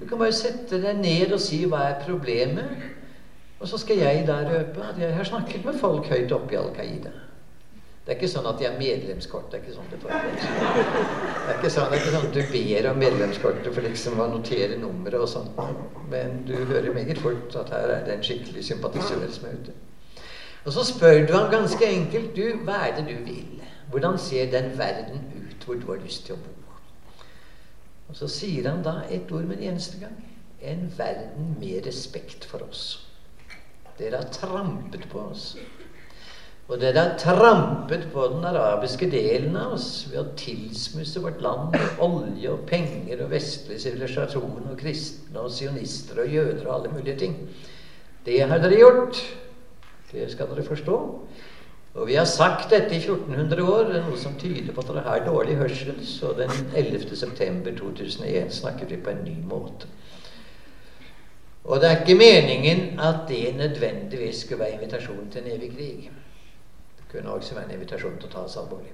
[0.00, 2.92] Du kan bare sette deg ned og si 'hva er problemet'?
[3.60, 6.56] Og så skal jeg da røpe at jeg har snakket med folk høyt oppe i
[6.56, 7.10] Al Qaida.
[8.06, 9.48] Det er ikke sånn at de har medlemskort.
[9.50, 10.36] Det er ikke sånn det foregår.
[10.38, 14.20] Det er ikke sånn, det er ikke sånn at du ber om medlemskortet for liksom
[14.22, 15.58] å notere nummeret og sånt.
[16.12, 19.74] Men du hører meget fort at her er det en skikkelig sympatisør som er ute.
[20.62, 23.64] Og så spør du ham ganske enkelt du, hva er det du vil?
[23.90, 26.54] Hvordan ser den verden ut hvor du har lyst til å bo?
[28.06, 30.14] Og så sier han da et ord med en eneste gang.
[30.62, 32.84] En verden med respekt for oss.
[33.98, 35.56] Dere har trampet på oss.
[36.66, 41.76] Og dere har trampet på den arabiske delen av oss ved å tilsmusse vårt land
[41.76, 46.94] med olje og penger og vestlig sivilisasjon og kristne og sionister og jøder og alle
[46.96, 47.36] mulige ting.
[48.26, 49.20] Det har dere gjort.
[50.10, 50.98] Det skal dere forstå.
[51.96, 53.86] Og vi har sagt dette i 1400 år.
[53.86, 56.02] Det er noe som tyder på at dere har dårlig hørsel.
[56.02, 57.14] Så den 11.
[57.14, 59.86] september 2001 snakket vi på en ny måte.
[61.62, 66.10] Og det er ikke meningen at det nødvendigvis skulle være invitasjon til en evig krig
[67.16, 68.92] kunne også være en invitasjon til å ta oss alvorlig.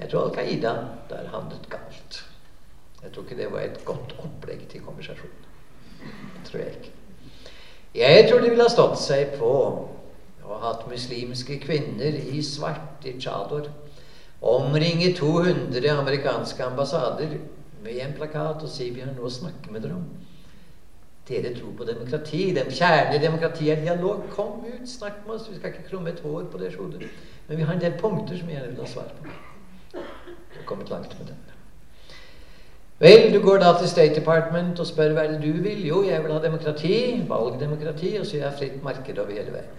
[0.00, 0.74] Jeg tror Al Qaida
[1.12, 2.24] der handlet galt.
[3.02, 5.40] Jeg tror ikke det var et godt opplegg til konversasjon.
[6.02, 6.92] Det tror jeg ikke.
[7.94, 9.52] Jeg tror de ville ha stått seg på
[10.52, 13.68] ha hatt muslimske kvinner i svart i chador
[14.42, 17.36] omringe 200 amerikanske ambassader
[17.82, 20.10] med en plakat og si 'Vi har noe å snakke med dere om'.
[21.28, 22.54] Dere tror på demokrati.
[22.54, 24.24] Den kjærlige demokrati er dialog.
[24.30, 25.50] Kom ut, snakk med oss.
[25.50, 27.08] Vi skal ikke krumme et hår på deres hodet.
[27.48, 29.28] Men vi har en del punkter som jeg gjerne vil ha svar på.
[29.92, 31.38] Vi har kommet langt med den.
[33.02, 35.86] Vel, du går da til State Department og spør hva er det du vil.
[35.86, 37.24] Jo, jeg vil ha demokrati.
[37.28, 38.16] Valgdemokrati.
[38.20, 39.72] Og så gjør jeg fritt marked over hele veien.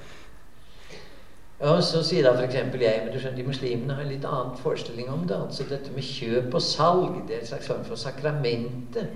[1.63, 2.55] Og så sier da f.eks.
[2.55, 5.37] jeg men du skjønner, de muslimene har en litt annen forestilling om det.
[5.37, 7.21] Altså dette med kjøp og salg.
[7.27, 9.07] Det er en slags form for sakramente.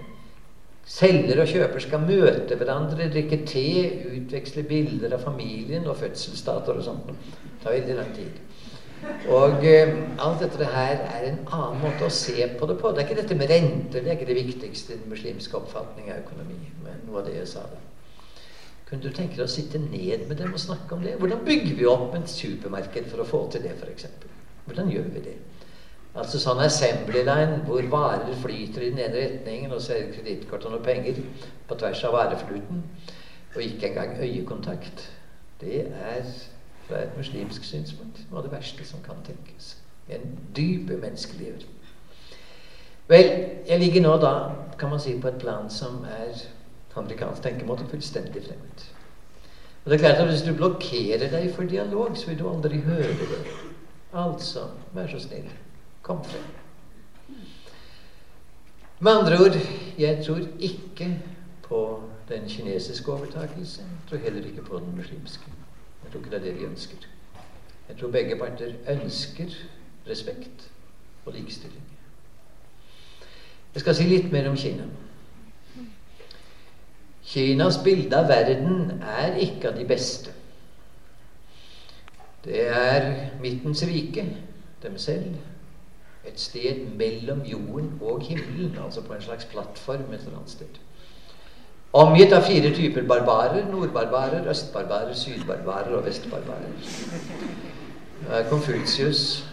[0.87, 3.67] Selger og kjøper skal møte hverandre, drikke te,
[4.07, 7.09] utveksle bilder av familien og fødselsdatoer og sånt.
[7.11, 8.37] Det tar veldig lang tid.
[9.29, 9.91] Og eh,
[10.23, 12.93] alt dette her er en annen måte å se på det på.
[12.95, 16.07] Det er ikke dette med renter, det er ikke det viktigste i den muslimske oppfatning
[16.09, 16.71] av økonomi.
[16.85, 17.83] Men noe av det jeg sa da.
[18.87, 21.17] Kunne du tenke deg å sitte ned med dem og snakke om det?
[21.19, 24.07] Hvordan bygger vi opp et supermarked for å få til det, f.eks.?
[24.65, 25.35] Hvordan gjør vi det?
[26.17, 30.15] Altså sånn assembly line hvor varer flyter i den ene retningen, og så er det
[30.15, 31.19] kredittkort og noe penger
[31.69, 32.81] på tvers av varefluten,
[33.53, 35.03] og ikke engang øyekontakt.
[35.61, 36.23] Det er
[36.87, 39.75] fra et muslimsk synspunkt noe av det verste som kan tenkes.
[40.09, 40.25] En
[40.57, 41.67] dyp menneskeliv.
[43.11, 43.29] Vel,
[43.67, 44.33] jeg ligger nå da,
[44.79, 46.33] kan man si, på et plan som er
[46.97, 48.87] amerikansk tenkemåte fullstendig fremmed.
[49.83, 52.81] Og det er klart at Hvis du blokkerer deg for dialog, så vil du aldri
[52.81, 53.39] høre det.
[54.13, 55.47] Altså, vær så snill
[56.07, 56.43] kom frem.
[58.99, 59.57] Med andre ord
[59.97, 61.09] jeg tror ikke
[61.63, 61.81] på
[62.29, 63.81] den kinesiske overtakelse.
[63.81, 65.51] Jeg tror heller ikke på den muslimske.
[66.03, 66.97] Jeg tror ikke det er det de ønsker.
[67.89, 69.51] Jeg tror begge parter ønsker
[70.09, 70.69] respekt
[71.25, 71.83] og likestilling.
[73.73, 74.87] Jeg skal si litt mer om Kina.
[77.27, 80.31] Kinas bilde av verden er ikke av de beste.
[82.45, 83.07] Det er
[83.43, 84.23] midtens rike,
[84.83, 85.35] dem selv.
[86.27, 90.79] Et sted mellom jorden og himmelen, altså på en slags plattform et eller annet sted.
[91.93, 93.63] Omgitt av fire typer barbarer.
[93.71, 96.73] Nordbarbarer, østbarbarer, sydbarbarer og vestbarbarer.
[98.49, 99.45] Konfutsius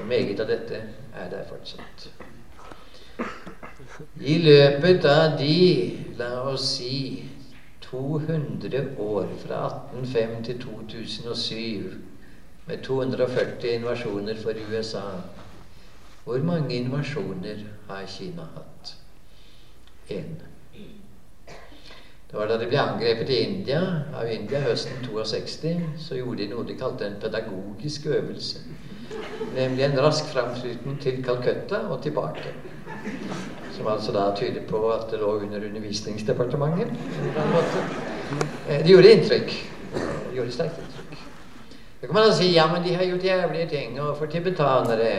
[0.00, 0.80] og meget av dette
[1.14, 2.08] er der fortsatt.
[4.20, 5.58] I løpet av de,
[6.18, 7.30] la oss si,
[7.90, 9.60] 200 år, fra
[9.92, 11.92] 1805 til 2007,
[12.66, 15.04] med 240 invasjoner for USA
[16.24, 18.96] Hvor mange invasjoner har Kina hatt?
[20.10, 20.36] Én.
[22.30, 23.80] Det var da de ble angrepet i India,
[24.16, 28.64] av India høsten 62, så gjorde de noe de kalte en pedagogisk øvelse.
[29.54, 32.54] Nemlig en rask framflytning til Calcutta og tilbake.
[33.76, 36.90] Som altså da tyder på at det lå under Undervisningsdepartementet.
[38.68, 39.56] Eh, det gjorde inntrykk.
[39.94, 41.24] Det gjorde sterkt inntrykk.
[42.00, 45.12] Så kan man da si ja, men de har gjort jævlige ting overfor tibetanere,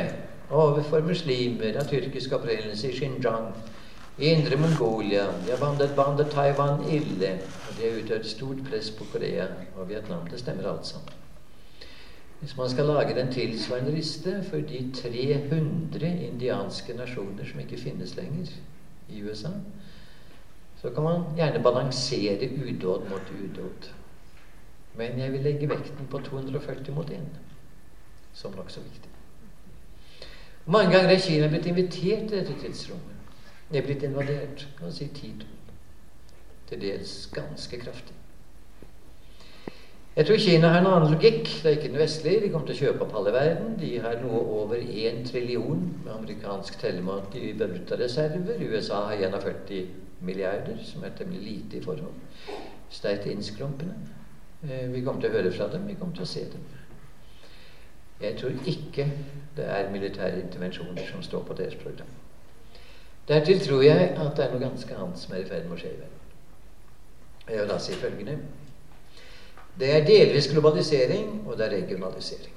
[0.50, 3.52] overfor muslimer av tyrkisk opprinnelse i Xinjiang.
[4.18, 5.26] I Indre Mongolia.
[5.26, 7.32] Har behandlet, behandlet Taiwan ille.
[7.68, 10.28] Og de har utøvd stort press på Korea og Vietnam.
[10.32, 11.10] Det stemmer alt sammen.
[12.40, 18.16] Hvis man skal lage den tilsvarende liste for de 300 indianske nasjoner som ikke finnes
[18.16, 18.52] lenger
[19.10, 19.50] i USA,
[20.82, 23.90] så kan man gjerne balansere udåd mot udåd.
[24.96, 27.20] Men jeg vil legge vekten på 240 mot 1
[28.34, 29.15] som nokså viktig.
[30.66, 33.16] Mange ganger er Kina blitt invitert til dette tidsrommet
[33.74, 34.68] er blitt invadert.
[34.78, 35.52] Kan si ti-tolv.
[36.70, 38.16] Til dels ganske kraftig.
[40.16, 41.50] Jeg tror Kina har en annen logikk.
[41.62, 42.42] Det er ikke den vestlige.
[42.42, 43.74] De kommer til å kjøpe opp halve verden.
[43.80, 48.64] De har noe over 1 trillion med amerikansk tellemat i valutareserver.
[48.64, 49.90] USA har 41
[50.26, 52.16] milliarder, som er temmelig lite i forhold.
[52.90, 53.98] Sterkt innskrumpende.
[54.64, 55.86] Eh, vi kommer til å høre fra dem.
[55.90, 56.64] Vi kommer til å se dem.
[58.22, 59.12] Jeg tror ikke
[59.58, 62.08] det er militære intervensjoner som står på deres program.
[63.28, 65.82] Dertil tror jeg at det er noe ganske annet som er i ferd med å
[65.82, 66.22] skje i verden.
[67.50, 68.38] Jeg vil da si følgende
[69.80, 72.54] Det er delvis globalisering, og det er regionalisering.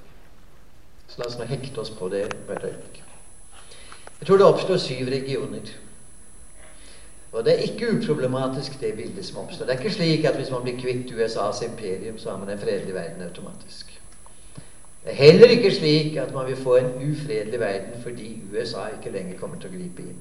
[1.07, 3.01] Så la oss nå hekte oss på det hvert øyeblikk.
[4.19, 5.73] Jeg tror det oppstår syv regioner.
[7.31, 9.65] Og det er ikke uproblematisk, det bildet som oppstår.
[9.65, 12.59] Det er ikke slik at hvis man blir kvitt USAs imperium, så har man en
[12.59, 13.88] fredelig verden automatisk.
[15.03, 19.13] Det er heller ikke slik at man vil få en ufredelig verden fordi USA ikke
[19.15, 20.19] lenger kommer til å gripe inn.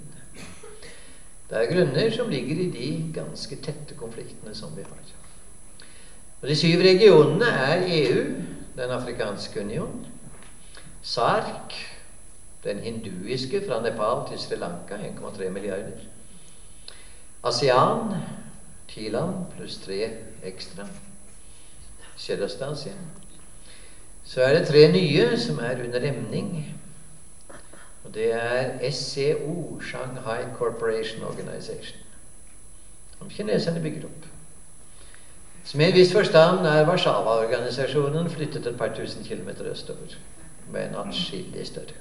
[1.48, 5.14] Det er grunner som ligger i de ganske tette konfliktene som vi har.
[6.42, 8.22] Og De syv regionene er EU,
[8.78, 10.06] Den afrikanske union,
[11.02, 11.74] SARK,
[12.64, 15.98] den hinduiske fra Nepal til Sri Lanka, 1,3 milliarder.
[17.42, 18.14] ASEAN,
[18.88, 20.10] ti land pluss tre
[20.42, 20.86] ekstra.
[22.16, 22.94] Sørøst-Asia.
[24.28, 26.76] Så er det tre nye som er under emning.
[28.04, 31.98] Og det er SCO, Shanghai Corporation Organization,
[33.18, 34.28] som kineserne bygger opp.
[35.64, 40.16] Som i en viss forstand er Warszawa-organisasjonen flyttet et par tusen kilometer østover,
[40.72, 41.96] men atskillig større.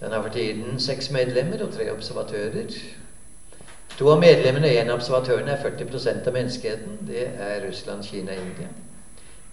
[0.00, 2.76] Den har for tiden seks medlemmer og tre observatører.
[3.98, 7.02] To av medlemmene og en av observatørene er 40% av menneskeheten.
[7.08, 8.68] Det er Russland, Kina og India.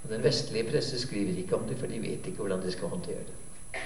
[0.08, 2.88] Og Den vestlige presse skriver ikke om det, for de vet ikke hvordan de skal
[2.88, 3.82] håndtere det.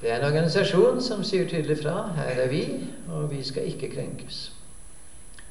[0.00, 2.62] Det er en organisasjon som sier tydelig fra her er vi,
[3.10, 4.52] og vi skal ikke krenkes.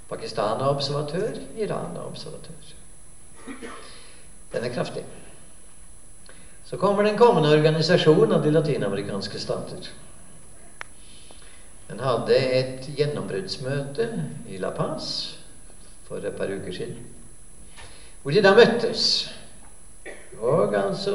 [0.10, 2.76] Pakistan er observatør, Iran er observatør.
[4.54, 5.04] Den er kraftig.
[6.66, 9.88] Så kommer den kommende organisasjon av de latinamerikanske stater.
[11.88, 14.08] Den hadde et gjennombruddsmøte
[14.52, 15.38] i La Paz
[16.08, 17.00] for et par uker siden,
[18.24, 19.28] hvor de da møttes.
[20.42, 21.14] Og altså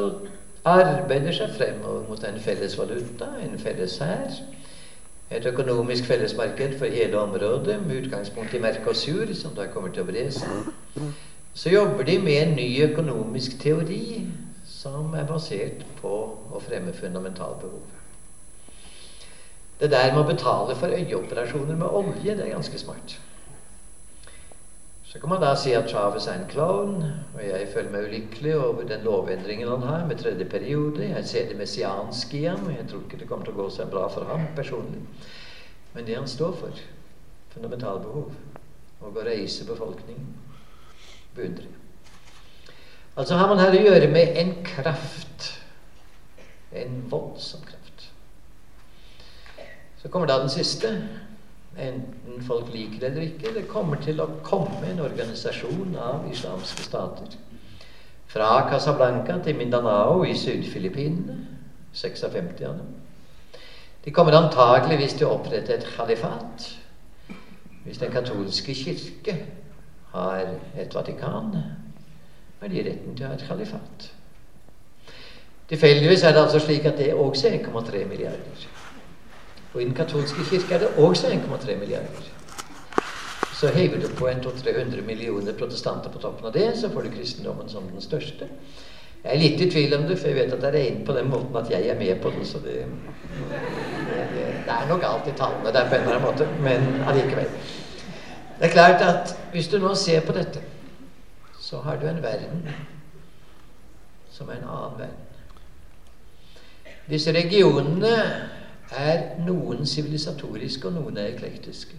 [0.65, 4.43] arbeider seg fremover mot en felles valuta, en felles hær.
[5.33, 10.11] Et økonomisk fellesmarked for hele området med utgangspunkt i Mercosur, som da kommer til å
[10.11, 10.69] bre seg.
[11.55, 14.27] Så jobber de med en ny økonomisk teori
[14.69, 16.13] som er basert på
[16.53, 17.99] å fremme fundamentalbehovet.
[19.81, 23.17] Det der med å betale for øyeoperasjoner med olje, det er ganske smart.
[25.13, 27.03] Så kan man da si at Chávez er en klovn,
[27.35, 31.05] og jeg føler meg ulykkelig over den lovendringen han har med tredje periode.
[31.05, 33.67] Jeg ser det messianske i ham, og jeg tror ikke det kommer til å gå
[33.75, 35.03] så bra for ham personlig.
[35.93, 36.81] Men det han står for,
[37.53, 38.33] fundamentale behov,
[39.03, 40.31] og å reise befolkningen.
[41.37, 41.69] Beundrer.
[43.13, 45.51] Altså har man her å gjøre med en kraft.
[46.73, 48.09] En voldsom kraft.
[50.01, 50.95] Så kommer da den siste.
[51.79, 53.55] Enten folk liker det eller ikke.
[53.55, 57.39] Det kommer til å komme en organisasjon av islamske stater.
[58.33, 61.39] Fra Casablanca til Mindanao i Syd-Filippinene.
[61.93, 62.93] 56 av dem.
[64.05, 66.69] De kommer antageligvis til å opprette et khalifat.
[67.85, 69.37] Hvis Den katolske kirke
[70.13, 71.53] har et Vatikan,
[72.61, 74.09] har de retten til å ha et khalifat.
[75.69, 78.67] Tilfeldigvis er det altså slik at det også er 1,3 milliarder.
[79.75, 82.31] Og i Den katolske kirke er det også 1,3 milliarder.
[83.53, 87.11] Så hever du på en 200-300 millioner protestanter på toppen av det, så får du
[87.11, 88.49] kristendommen som den største.
[89.25, 91.15] Jeg er litt i tvil om det, for jeg vet at det er regnet på
[91.15, 92.47] den måten at jeg er med på det.
[92.47, 92.81] Så det,
[94.35, 97.53] det, er nok alltid tallene der på en eller annen måte, men allikevel.
[98.59, 100.61] Det er klart at hvis du nå ser på dette,
[101.61, 102.67] så har du en verden
[104.31, 105.23] som er en annen verden.
[107.11, 108.11] Disse regionene
[108.97, 111.97] er noen sivilisatoriske, og noen er eklektiske.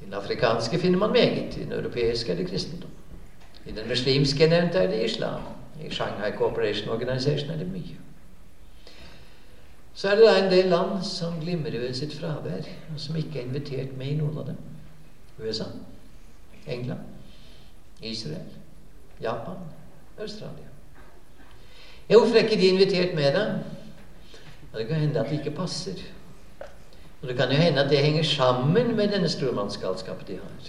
[0.00, 1.56] I den afrikanske finner man meget.
[1.56, 2.90] I den europeiske er det kristendom.
[3.66, 5.42] I den muslimske nevnte, er det islam.
[5.84, 7.96] I Shanghai Cooperation Organization er det mye.
[9.94, 13.40] Så er det da en del land som glimrer ved sitt fravær, og som ikke
[13.40, 14.60] er invitert med i noen av dem.
[15.42, 15.64] USA,
[16.66, 17.00] England,
[18.02, 18.46] Israel,
[19.22, 19.58] Japan,
[20.20, 20.70] Australia.
[22.06, 23.44] Hvorfor er ikke de invitert med, da?
[24.74, 26.02] Det kan hende at det ikke passer.
[27.22, 30.68] Og det kan jo hende at det henger sammen med denne stormannsgalskapen de har.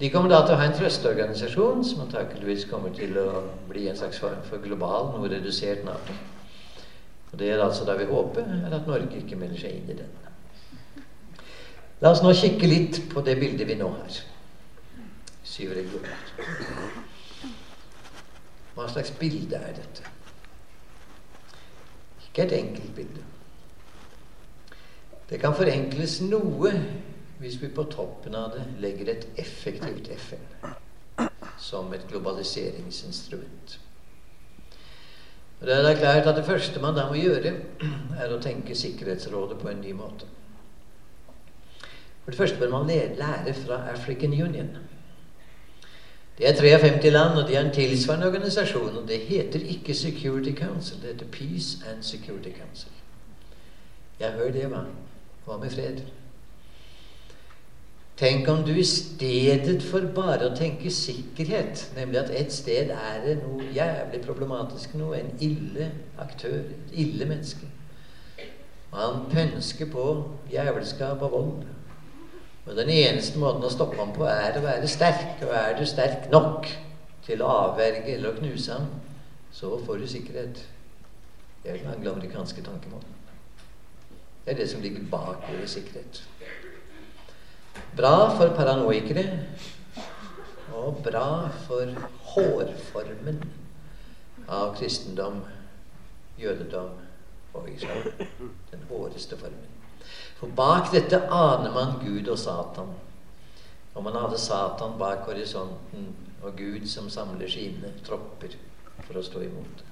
[0.00, 3.30] De kommer da til å ha en trøsteorganisasjon som antakeligvis kommer til å
[3.70, 6.16] bli en slags form for global, noe redusert Nato.
[7.32, 9.98] Og Det er altså da vi håper er at Norge ikke melder seg inn i
[10.02, 10.12] den.
[12.04, 14.20] La oss nå kikke litt på det bildet vi nå har.
[15.48, 16.20] Syv regioner.
[18.76, 20.05] Hva slags bilde er dette?
[22.36, 23.22] Ikke et enkelt bilde.
[25.30, 26.72] Det kan forenkles noe
[27.40, 30.44] hvis vi på toppen av det legger et effektivt FN
[31.56, 33.78] som et globaliseringsinstrument.
[35.60, 37.54] Og Det er da at det første man da må gjøre,
[38.20, 40.28] er å tenke Sikkerhetsrådet på en ny måte.
[41.80, 44.76] For det første bør man lære fra African Union.
[46.38, 48.96] Det er 53 land, og de har en tilsvarende organisasjon.
[48.96, 52.92] Og det heter ikke Security Council, det heter Peace and Security Council.
[54.20, 54.84] Ja, hør det, hva?
[55.46, 56.00] Hva med fred?
[58.16, 63.18] Tenk om du i stedet for bare å tenke sikkerhet, nemlig at et sted er
[63.26, 67.68] det noe jævlig problematisk noe, en ille aktør, et ille menneske
[68.96, 70.04] Han pønsker på
[70.52, 71.66] jævelskap og vold.
[72.66, 75.38] Og den eneste måten å stoppe ham på, er å være sterk.
[75.46, 76.66] Og er du sterk nok
[77.26, 78.88] til å avverge eller å knuse ham,
[79.54, 80.62] så får du sikkerhet.
[81.62, 83.14] Det er den angloamerikanske tankemåten.
[84.44, 86.22] Det er det som ligger bak ordet sikkerhet.
[87.96, 89.24] Bra for paranoikere
[90.76, 91.90] og bra for
[92.32, 93.40] hårformen
[94.46, 95.40] av kristendom,
[96.38, 96.94] jødedom
[97.54, 98.06] og islam.
[98.70, 99.75] Den håreste formen.
[100.36, 102.92] For bak dette aner man Gud og Satan.
[103.96, 106.10] Og man hadde Satan bak horisonten
[106.42, 108.52] og Gud som samler sine tropper
[109.06, 109.84] for å stå imot.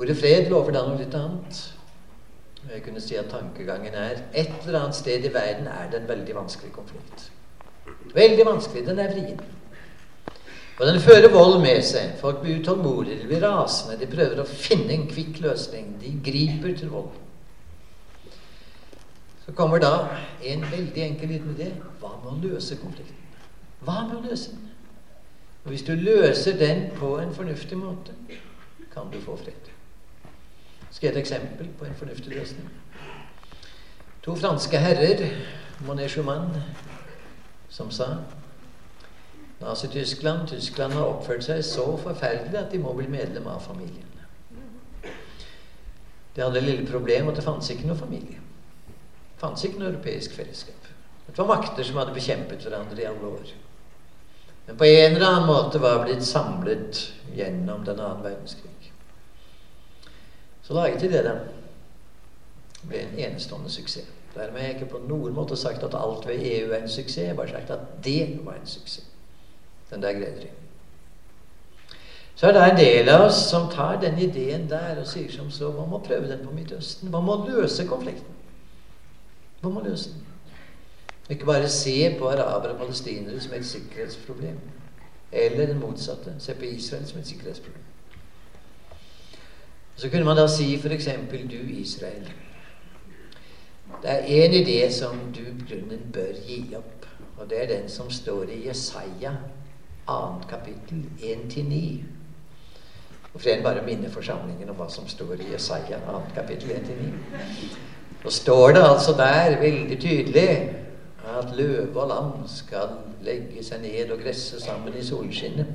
[0.00, 1.60] Ordet fred lover da noe litt annet.
[2.70, 6.08] Jeg kunne si at tankegangen er Et eller annet sted i verden er det en
[6.08, 7.26] veldig vanskelig konflikt.
[8.14, 8.86] Veldig vanskelig.
[8.86, 9.40] Den er vrien.
[10.78, 12.14] Og den fører vold med seg.
[12.20, 13.98] Folk blir utålmodige, de blir rasende.
[14.00, 15.92] De prøver å finne en kvikk løsning.
[16.00, 17.12] De griper til vold.
[19.46, 20.08] Så kommer da
[20.42, 21.72] en veldig enkel liten idé.
[22.00, 23.18] Hva med å løse konflikten?
[23.82, 24.70] Hva med å løse den?
[25.64, 28.14] Og Hvis du løser den på en fornuftig måte,
[28.94, 29.72] kan du få fred
[30.92, 32.68] skal jeg et eksempel på en fornuftig løsning.
[34.22, 35.22] To franske herrer,
[35.86, 36.50] Monet Schumann,
[37.68, 38.06] som sa
[39.60, 44.08] Nazi-Tyskland Tyskland har oppført seg så forferdelig at de må bli medlem av familien.
[46.36, 48.41] De hadde det lille problem at det fantes ikke noe familie.
[49.42, 50.88] Fantes ikke noe europeisk fellesskap.
[51.26, 53.52] Det var makter som hadde bekjempet hverandre i alle år.
[54.66, 57.00] Men på en eller annen måte var blitt samlet
[57.34, 58.92] gjennom den annen verdenskrig.
[60.62, 61.22] Så laget de det.
[61.26, 61.34] da.
[62.82, 64.06] Det ble en enestående suksess.
[64.34, 67.18] Dermed har jeg ikke på noen måte sagt at alt ved EU er en suksess.
[67.18, 69.06] Jeg har bare sagt at det var en suksess.
[69.90, 70.54] Den der gleder jeg.
[72.34, 75.50] Så er det en del av oss som tar den ideen der og sier som
[75.50, 77.10] så Hva med å prøve den på Midtøsten?
[77.12, 78.38] Hva med å løse konflikten?
[79.62, 80.22] Hva må løse den?
[81.30, 84.58] Ikke bare se på arabere og palestinere som et sikkerhetsproblem.
[85.32, 86.34] Eller det motsatte.
[86.38, 87.84] Se på Israel som et sikkerhetsproblem.
[89.96, 91.08] Så kunne man da si f.eks.
[91.30, 92.32] du, Israel.
[94.02, 97.06] Det er én idé som du grunnen bør gi opp.
[97.38, 99.32] Og det er den som står i Jesaja,
[100.06, 100.40] 2.
[100.48, 102.02] kapittel, 1-9.
[103.34, 106.20] Og Freden bare minner forsamlingen om hva som står i Jesaja, 2.
[106.34, 107.91] kapittel 1-9.
[108.22, 110.74] Så står det altså der veldig tydelig
[111.38, 112.88] at løve og lam skal
[113.22, 115.66] legge seg ned og gresse sammen i solskinnet.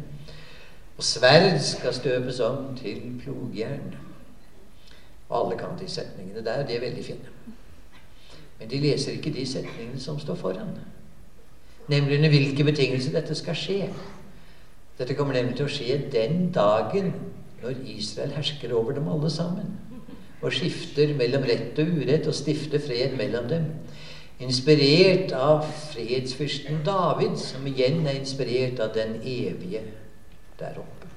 [0.97, 3.95] Og sverd skal støpes om til plogjern.
[5.31, 6.65] Alle kan de setningene der.
[6.67, 7.33] De er veldig fine.
[8.59, 10.77] Men de leser ikke de setningene som står foran.
[11.87, 13.89] Nemlig under hvilke betingelser dette skal skje.
[14.97, 17.13] Dette kommer nemlig til å skje den dagen
[17.61, 19.75] når Israel hersker over dem alle sammen
[20.41, 23.71] og skifter mellom rett og urett og stifter fred mellom dem.
[24.43, 29.81] Inspirert av fredsfyrsten David, som igjen er inspirert av den evige
[30.59, 31.09] der oppe.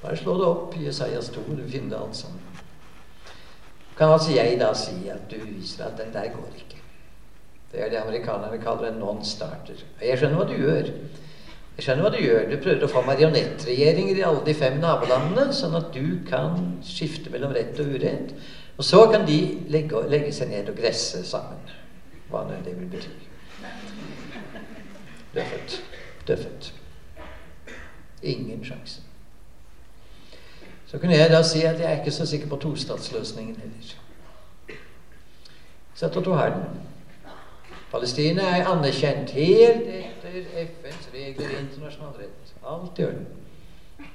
[0.00, 2.40] Bare slå det opp i Jesajas 2, du finner det alt sammen.
[3.98, 6.80] Kan altså jeg da si at du viser at den der går ikke.
[7.72, 9.80] Det er det amerikanerne kaller en non-starter.
[10.02, 10.90] Jeg skjønner hva du gjør.
[11.74, 12.44] Jeg skjønner hva du gjør.
[12.50, 17.32] Du prøver å få marionettregjeringer i alle de fem nabolandene, sånn at du kan skifte
[17.34, 18.30] mellom rett og urett.
[18.78, 19.38] Og så kan de
[19.70, 21.66] legge, legge seg ned og gresse sammen.
[22.30, 23.10] Hva nå det vil bety.
[25.34, 25.80] Døffet.
[26.28, 26.70] Døffet.
[28.22, 29.02] Ingen sjanse.
[30.86, 33.94] Så kunne jeg da si at jeg er ikke så sikker på tostatsløsningen heller.
[35.94, 36.82] Sett at du har den.
[37.90, 42.54] Palestina er anerkjent helt etter FNs regler i internasjonal rett.
[42.62, 43.26] Alt i orden.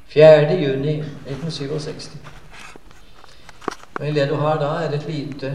[0.08, 0.58] 4.
[0.62, 2.18] juni 1967.
[4.00, 5.52] Men det du har da, er et lite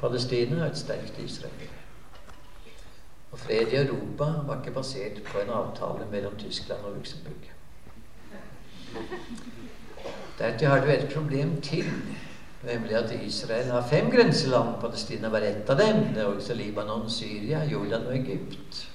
[0.00, 1.70] Palestina og et sterkt Israel.
[3.32, 7.50] Og fred i Europa var ikke basert på en avtale mellom Tyskland og Luxembourg.
[10.38, 11.90] Dertil har du et problem til.
[12.62, 14.80] Nemlig at Israel har fem grenseland.
[14.80, 16.14] Palestina var ett av dem.
[16.14, 18.88] Det er også Libanon, Syria, Jordan og Egypt.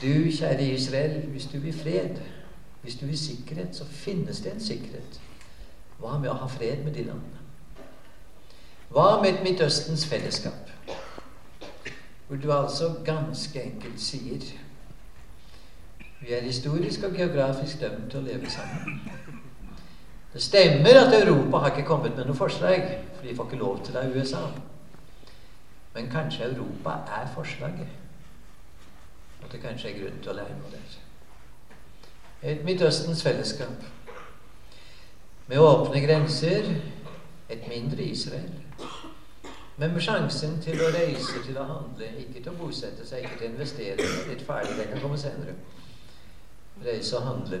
[0.00, 2.16] Du, kjære Israel, hvis du vil fred,
[2.82, 5.20] hvis du vil sikkerhet, så finnes det en sikkerhet.
[6.00, 7.36] Hva med å ha fred med de landene?
[8.90, 10.72] Hva med et Midtøstens fellesskap?
[12.26, 14.48] Hvor du altså ganske enkelt sier
[16.20, 18.98] vi er historisk og geografisk dømt til å leve sammen.
[20.32, 22.84] Det stemmer at Europa har ikke kommet med noe forslag,
[23.14, 24.42] for de får ikke lov til det av USA.
[25.94, 27.88] Men kanskje Europa er forslaget.
[29.50, 30.90] At det kanskje er grunn til å lære noe der.
[32.52, 33.80] Et Midtøstens fellesskap.
[35.50, 36.68] Med åpne grenser,
[37.50, 38.52] et mindre Israel.
[39.76, 43.40] Men med sjansen til å reise, til å handle, ikke til å bosette seg, ikke
[43.40, 44.06] til å investere.
[44.28, 45.56] Litt ferdig, det kan komme senere.
[46.84, 47.58] Reise og handle.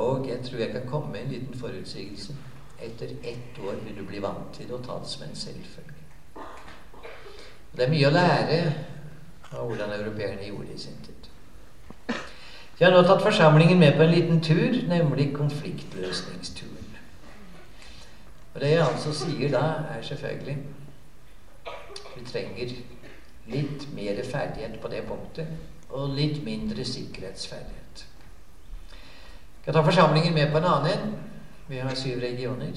[0.00, 2.38] Og jeg tror jeg kan komme med en liten forutsigelse.
[2.80, 6.46] Etter ett år vil du bli vant til å ta det som en selvfølge.
[7.76, 8.62] Det er mye å lære
[9.52, 11.30] av hvordan europeerne gjorde i sin tid.
[12.78, 16.76] Vi har nå tatt forsamlingen med på en liten tur, nemlig konfliktløsningsturen.
[18.54, 20.58] Og det jeg altså sier da, er selvfølgelig
[22.20, 22.72] vi trenger
[23.50, 25.48] litt mer ferdighet på det punktet,
[25.90, 28.04] og litt mindre sikkerhetsferdighet.
[28.90, 30.90] Vi kan ta forsamlingen med på en annen.
[30.90, 31.14] en.
[31.68, 32.72] Vi har syv regioner.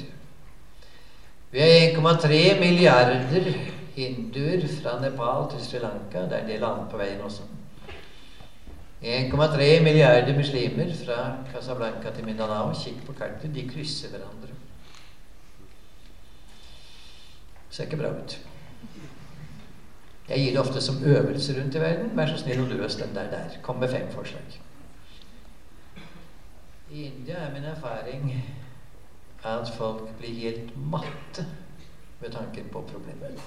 [1.52, 3.50] Vi har 1,3 milliarder
[3.96, 6.26] hinduer fra Nepal til Sri Lanka.
[6.26, 7.44] Det er en del annet på veien også.
[9.04, 12.74] 1,3 milliarder muslimer fra Casablanca til Mindanao.
[12.74, 13.56] Kikk på kartet.
[13.56, 14.56] De krysser hverandre.
[17.70, 18.40] Ser ikke bra ut.
[20.30, 22.14] Jeg gir det ofte som øvelse rundt i verden.
[22.18, 23.58] Vær så snill å løse den der der.
[23.62, 24.60] Kom med fem forslag.
[26.92, 28.32] I India er min erfaring
[29.44, 31.46] at folk blir helt matte
[32.22, 33.42] ved tanken på problemet.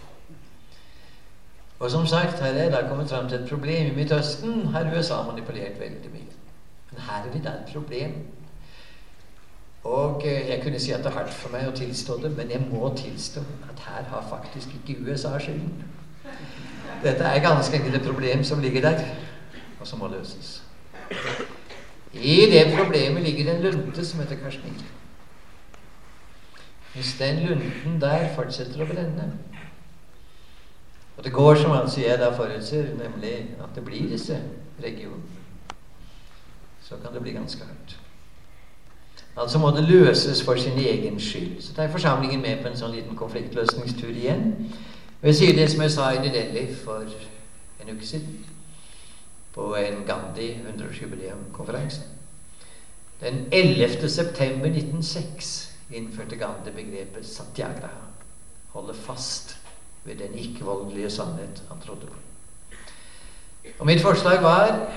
[1.79, 3.87] Og som sagt, her er det kommet fram til et problem.
[3.87, 6.33] I Midtøsten har USA manipulert veldig mye.
[6.91, 8.15] Men her er det et problem.
[9.85, 12.51] Og eh, jeg kunne si at det er hardt for meg å tilstå det, men
[12.51, 15.85] jeg må tilstå at her har faktisk ikke USA skylden.
[17.05, 19.05] Dette er ganske enkelt et problem som ligger der,
[19.81, 20.63] og som må løses.
[22.13, 24.83] I det problemet ligger en lunte som heter Kashmir.
[26.95, 29.29] Hvis den lunten der fortsetter å brenne
[31.17, 34.43] Og det går som altså jeg da forutser, nemlig at det blir disse
[34.83, 35.23] regionene,
[36.83, 37.97] så kan det bli ganske hardt.
[39.37, 41.63] Altså må det løses for sin egen skyld.
[41.63, 44.71] Så tar forsamlingen med på en sånn liten konfliktløsningstur igjen.
[45.21, 47.05] Og jeg sier det som jeg sa i Nidelli for
[47.83, 48.39] en uke siden,
[49.53, 52.01] på en Gandhi 100-årsjubileumkonferanse.
[53.21, 54.09] Den 11.
[54.09, 55.53] september 1906
[55.93, 58.09] innførte Gandhi begrepet satyagraha.
[58.73, 59.56] Holde fast
[60.07, 62.17] ved den ikke-voldelige sannhet han trodde på.
[63.79, 64.89] Og mitt forslag var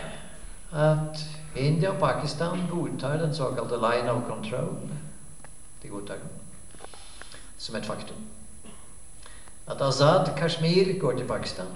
[0.72, 4.90] at India og Pakistan godtar den såkalte line of control.
[5.84, 6.18] De godtar
[7.58, 8.16] som et faktum.
[9.68, 11.68] At Azad Kashmir går til Pakistan.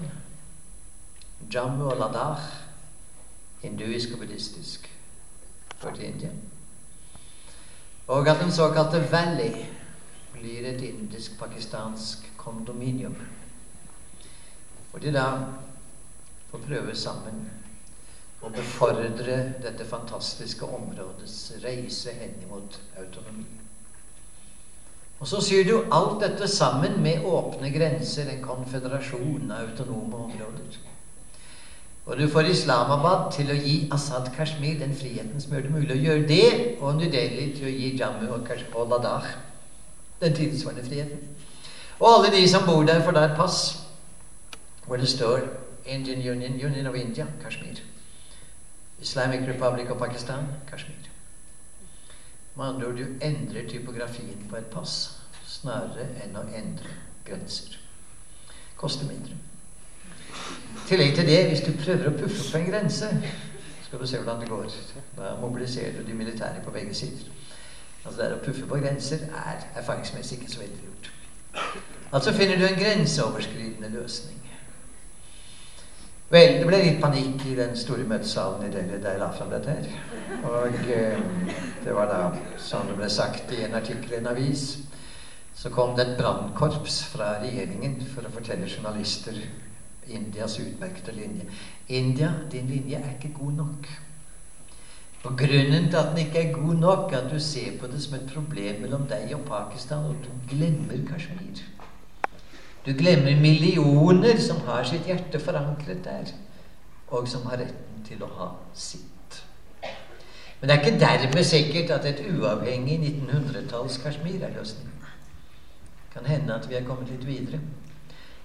[1.54, 2.42] Jammu og Ladakh,
[3.62, 4.90] hinduisk og buddhistisk,
[5.82, 6.30] går til India.
[8.08, 9.66] Og at den såkalte Valley
[10.32, 13.16] blir et indisk-pakistansk kondominium.
[14.90, 15.26] Hvor de da
[16.50, 17.44] får prøve sammen
[18.44, 23.46] å befordre dette fantastiske områdets reise henimot autonomi.
[25.22, 30.76] Og så syr du alt dette sammen med åpne grenser, en konfederasjon av autonome områder.
[32.04, 35.94] Og du får Islamabad til å gi Assad Kashmir den friheten som gjør det mulig
[35.94, 36.48] å gjøre det,
[36.82, 39.30] og New Delhi til å gi Jammu og, og Ladakh
[40.20, 41.24] den tilsvarende friheten.
[42.04, 43.60] Og alle de som bor der, får da et pass
[44.84, 45.40] hvor det står
[45.86, 47.80] Indian Union, Union of India, Kashmir.
[49.00, 51.08] Islamic Republic of Pakistan, Kashmir.
[52.56, 56.92] Med andre ord, du endrer typografien på et pass snarere enn å endre
[57.24, 57.78] grenser.
[58.76, 59.40] Koster mindre.
[60.84, 63.10] I tillegg til det, hvis du prøver å puffe på en grense,
[63.86, 64.68] skal du se hvordan det går.
[65.16, 67.32] Da mobiliserer du de militære på begge sider.
[68.04, 71.12] Altså Det å puffe på grenser er erfaringsmessig ikke så veldig lurt.
[72.14, 74.38] Altså finner du en grenseoverskridende løsning.
[76.30, 79.50] Vel, det ble litt panikk i den store møtesalen i Delhi da jeg la fram
[79.52, 79.88] dette her.
[80.46, 81.18] Og eh,
[81.84, 82.20] det var da,
[82.58, 84.64] som det ble sagt i en artikkel i en avis,
[85.54, 89.36] så kom det et brannkorps fra regjeringen for å fortelle journalister
[90.14, 91.46] Indias utmerkede linje.
[91.88, 93.92] India, din linje er ikke god nok.
[95.24, 98.18] Og grunnen til at den ikke er god nok, at du ser på det som
[98.18, 101.62] et problem mellom deg og Pakistan, og du glemmer Kashmir.
[102.86, 106.32] Du glemmer millioner som har sitt hjerte forankret der,
[107.08, 109.38] og som har retten til å ha sitt.
[110.60, 114.92] Men det er ikke dermed sikkert at et uavhengig 1900-talls Kashmir er løsningen.
[116.04, 117.60] Det kan hende at vi er kommet litt videre.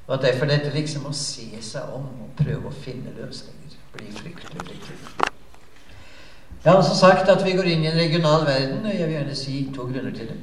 [0.07, 4.15] Og at derfor dette liksom å se seg om og prøve å finne løsninger blir
[4.15, 4.95] fryktelig viktig.
[6.63, 9.15] Jeg har også sagt at vi går inn i en regional verden, og jeg vil
[9.15, 10.39] gjerne si to grunner til det.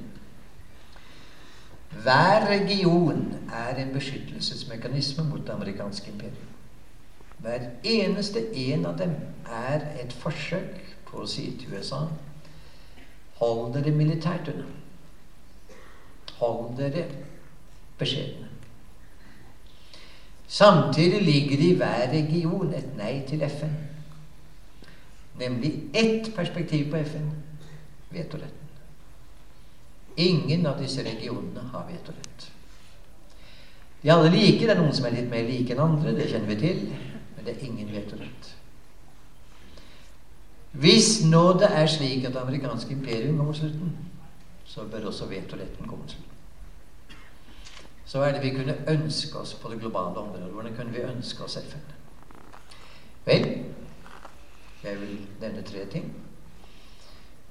[2.03, 6.53] Hver region er en beskyttelsesmekanisme mot det amerikanske imperiet.
[7.39, 9.15] Hver eneste en av dem
[9.47, 12.07] er et forsøk på å si til USA
[13.37, 14.65] Hold dere militært unna.
[16.39, 17.05] Hold dere
[18.01, 18.49] beskjedne.
[20.49, 23.75] Samtidig ligger det i hver region et nei til FN.
[25.37, 27.29] Nemlig ett perspektiv på FN
[28.11, 28.66] vetoretten.
[30.17, 32.51] Ingen av disse regionene har vetorett.
[34.03, 34.63] De alle like.
[34.63, 36.15] Det er noen som er litt mer like enn andre.
[36.17, 36.85] Det kjenner vi til.
[37.37, 38.53] Men det er ingen vetorett.
[40.77, 43.93] Hvis nå det er slik at det amerikanske imperium kommer til slutten,
[44.69, 46.33] så bør også vetoretten komme til slutten.
[48.07, 50.53] Så er det vi kunne ønske oss på det globale området.
[50.53, 51.83] Hvordan kunne vi ønske oss FN?
[53.27, 53.49] Vel,
[54.85, 56.13] jeg vil nevne tre ting.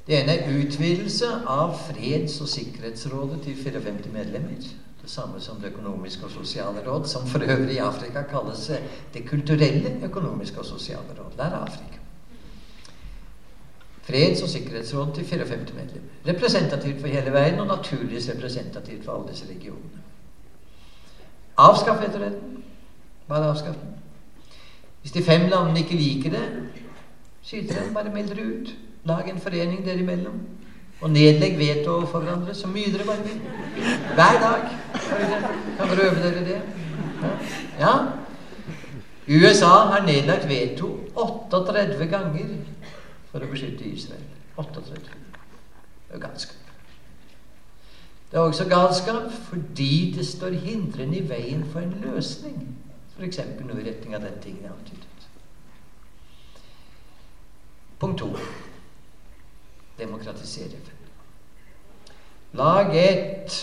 [0.08, 4.68] Det ene er utvidelse av Freds- og sikkerhetsrådet til 54 medlemmer.
[5.02, 8.72] Det samme som Det økonomiske og sosiale råd, som for øvrig i Afrika kalles
[9.14, 11.38] Det kulturelle økonomiske og sosiale råd.
[11.38, 12.00] Der er Afrika.
[14.10, 16.10] Freds- og sikkerhetsråd til 54 medlemmer.
[16.28, 20.02] Representativt for hele verden, og naturligvis representativt for alle disse regionene.
[21.58, 22.64] Avskaff vetoretten.
[23.28, 23.90] Bare avskaff den.
[25.02, 26.70] Hvis de fem landene ikke liker det,
[27.44, 28.76] skyter de bare meld ut.
[29.06, 30.40] Lag en forening dere imellom.
[31.02, 33.42] Og nedlegg veto overfor hverandre så mye dere bare vil.
[34.16, 34.70] Hver dag.
[35.78, 36.62] Kan dere øve dere det?
[37.80, 37.94] Ja.
[39.28, 42.56] USA har nedlagt veto 38 ganger
[43.32, 44.26] for å beskytte Israel.
[44.58, 45.00] 38.
[46.08, 46.62] Det er galskap.
[48.32, 52.62] Det er også galskap fordi det står hindrende i veien for en løsning.
[53.16, 53.40] F.eks.
[53.64, 55.28] noe i retning av den tingen jeg antydet.
[58.00, 58.36] Punkt to
[60.00, 60.80] demokratisere.
[62.54, 63.56] Lag et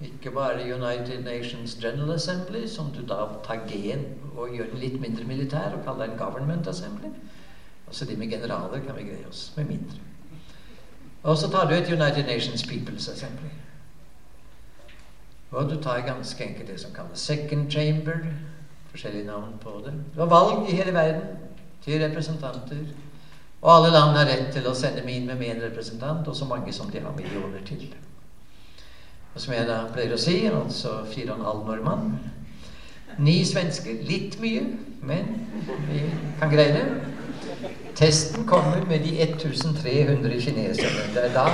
[0.00, 4.04] ikke bare United Nations General Assembly, som du da tar G-en
[4.36, 7.12] og gjør den litt mindre militær og kaller den Government Assembly.
[7.86, 9.98] Altså de med generaler kan vi greie oss med mindre.
[11.22, 13.52] Og så tar du et United Nations People's Assembly.
[15.50, 18.18] Og du tar ganske enkelt det som kalles second chamber.
[18.90, 19.92] Forskjellige navn på det.
[19.92, 21.22] Det var valg i hele verden
[21.82, 22.76] til representanter.
[23.64, 26.44] Og alle land har rett til å sende meg inn med min representant, og så
[26.44, 27.86] mange som de har millioner til.
[29.32, 32.12] Og som jeg da pleier å si, altså fire og en halv nordmann.
[33.24, 34.02] Ni svensker.
[34.04, 34.66] Litt mye,
[35.00, 35.32] men
[35.88, 36.04] vi
[36.40, 36.84] kan greie det.
[37.96, 41.08] Testen kommer med de 1300 kineserne.
[41.14, 41.46] Det er da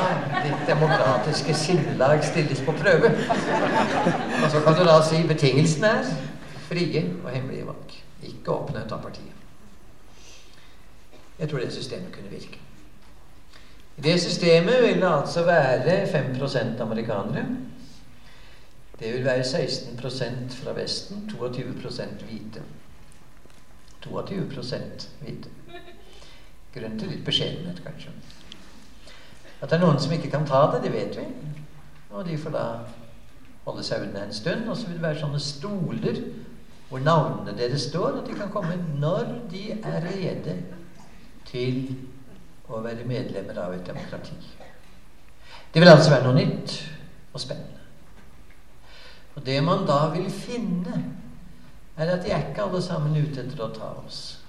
[0.42, 3.12] ditt demokratiske sinnelag stilles på prøve.
[4.42, 6.08] Og så kan du da si betingelsen er
[6.66, 8.00] frie og hemmelige valg.
[8.32, 9.39] Ikke oppnevnt av partiet.
[11.40, 12.58] Jeg tror det systemet kunne virke.
[13.96, 17.46] I det systemet vil det altså være 5% amerikanere.
[19.00, 19.98] Det vil være 16
[20.50, 21.64] fra Vesten, 22
[22.28, 22.62] hvite.
[24.02, 24.46] 22
[25.20, 25.48] hvite.
[26.74, 28.12] Grunn til litt beskjedenhet, kanskje.
[29.60, 31.24] At det er noen som ikke kan ta det, det vet vi.
[32.10, 32.64] Og de får da
[33.64, 34.68] holde seg unna en stund.
[34.68, 36.20] Og så vil det være sånne stoler
[36.90, 40.56] hvor navnene deres står, at de kan komme når de er rede
[41.50, 41.82] til
[42.70, 44.36] å være medlemmer av et demokrati.
[45.74, 46.76] Det vil altså være noe nytt
[47.32, 47.78] og spennende.
[49.34, 51.02] Og det man da vil finne,
[51.96, 54.40] er at de er ikke alle sammen ute etter å ta oss.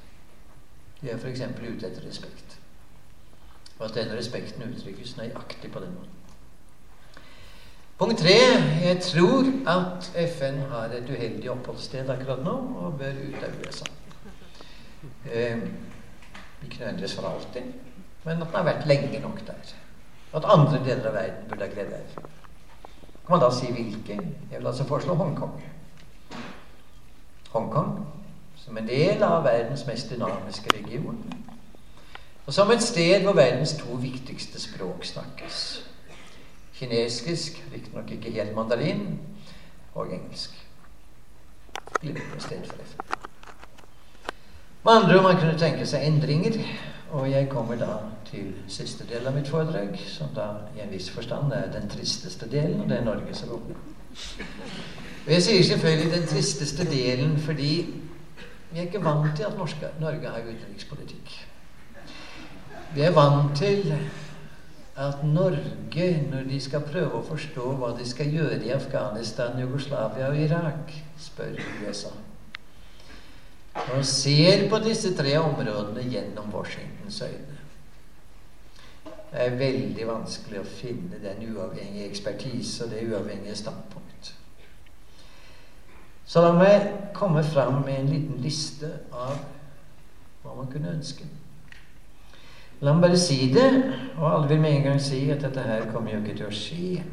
[1.02, 1.42] De er f.eks.
[1.42, 2.58] ute etter respekt.
[3.80, 6.18] Og at den respekten uttrykkes nøyaktig på den måten.
[8.02, 8.38] Punkt tre.
[8.82, 13.86] Jeg tror at FN har et uheldig oppholdssted akkurat nå og bør ut av USA.
[15.30, 15.60] Eh,
[16.64, 17.62] ikke nødvendigvis for alltid,
[18.24, 19.74] men at den har vært lenge nok der.
[20.34, 22.24] At andre deler av verden burde ha glede av.
[23.26, 24.18] Kan man da si hvilke?
[24.52, 25.64] Jeg vil altså foreslå Hongkong.
[27.52, 28.08] Hongkong
[28.66, 31.18] som en del av verdens mest dynamiske region.
[32.46, 35.58] Og som et sted hvor verdens to viktigste språk snakkes.
[36.78, 39.20] Kinesisk, riktignok ikke helt mandarin,
[39.94, 40.56] og engelsk.
[42.02, 43.31] Glimrende sted for FN.
[44.84, 46.56] Med andre ord, man kunne tenke seg endringer.
[47.12, 51.10] Og jeg kommer da til siste del av mitt foredrag, som da i en viss
[51.12, 53.76] forstand er den tristeste delen, og det er Norges rolle.
[55.26, 57.74] Og jeg sier selvfølgelig den tristeste delen fordi
[58.72, 61.36] vi er ikke vant til at norske, Norge har utenrikspolitikk.
[62.96, 63.92] Vi er vant til
[64.96, 70.32] at Norge, når de skal prøve å forstå hva de skal gjøre i Afghanistan, Jugoslavia
[70.32, 72.16] og Irak, spør USA.
[73.74, 77.58] Og ser på disse tre områdene gjennom Washingtons øyne.
[79.32, 84.34] Det er veldig vanskelig å finne den uavhengige ekspertise og det uavhengige standpunkt.
[86.28, 89.40] Så la meg komme fram med en liten liste av
[90.44, 91.28] hva man kunne ønske.
[92.82, 93.70] La meg bare si det,
[94.18, 96.56] og alle vil med en gang si at dette her kommer jo ikke til å
[96.56, 97.04] skje.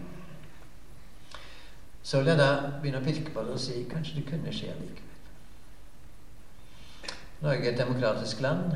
[2.02, 4.72] Så vil jeg da begynne å pirke på det og si kanskje det kunne skje
[4.72, 5.07] allikevel.
[7.40, 8.72] Norge er et demokratisk land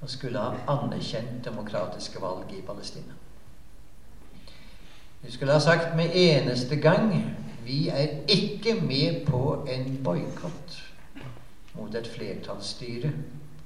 [0.00, 3.14] og skulle ha anerkjent demokratiske valg i Palestina.
[5.22, 7.12] Vi skulle ha sagt med eneste gang
[7.64, 10.78] vi er ikke med på en boikott
[11.74, 13.12] mot et flertallsstyre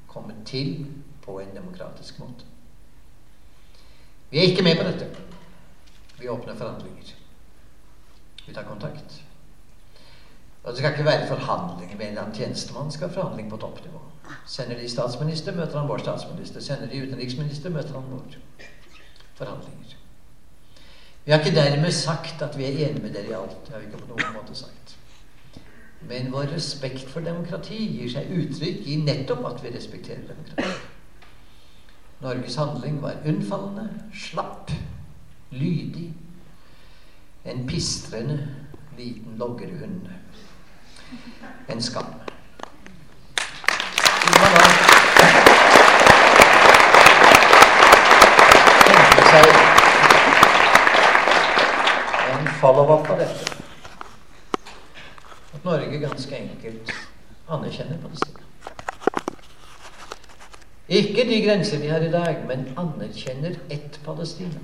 [0.09, 0.87] kommet til
[1.25, 2.45] på en demokratisk måte.
[4.31, 5.09] Vi er ikke med på dette.
[6.19, 7.15] Vi åpner forhandlinger.
[8.47, 9.26] Vi tar kontakt.
[10.67, 12.93] Og Det skal ikke være forhandlinger med en eller annen tjenestemann.
[12.93, 14.01] skal forhandling på toppnivå.
[14.47, 16.61] Sender de statsminister, møter han vår statsminister.
[16.61, 18.37] Sender de utenriksminister, møter han vår.
[19.35, 19.95] Forhandlinger.
[21.25, 23.67] Vi har ikke dermed sagt at vi er enige med dere i alt.
[23.67, 24.97] Det har vi ikke på noen måte sagt.
[26.09, 30.77] Men vår respekt for demokrati gir seg uttrykk i nettopp at vi respekterer demokrati.
[32.21, 34.71] Norges handling var unnfallende, slapp,
[35.51, 36.13] lydig.
[37.45, 38.49] En pistrende
[38.99, 40.09] liten loggerhund.
[41.69, 42.15] En skam.
[49.27, 49.67] seg
[52.61, 53.57] follow-up på dette.
[55.55, 56.93] At Norge ganske enkelt
[57.49, 58.43] anerkjenner Palestina.
[60.89, 64.61] Ikke de grenser de har i dag, men anerkjenner ett Palestina.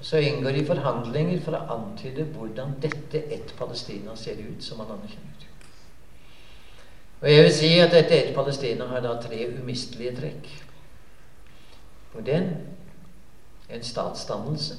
[0.00, 4.92] Så inngår de forhandlinger for å antyde hvordan dette ett Palestina ser ut som man
[4.98, 5.46] anerkjenner.
[7.22, 10.50] Og jeg vil si at dette ett Palestina har da tre umistelige trekk.
[12.12, 12.52] Punkt én
[13.68, 14.76] en statsdannelse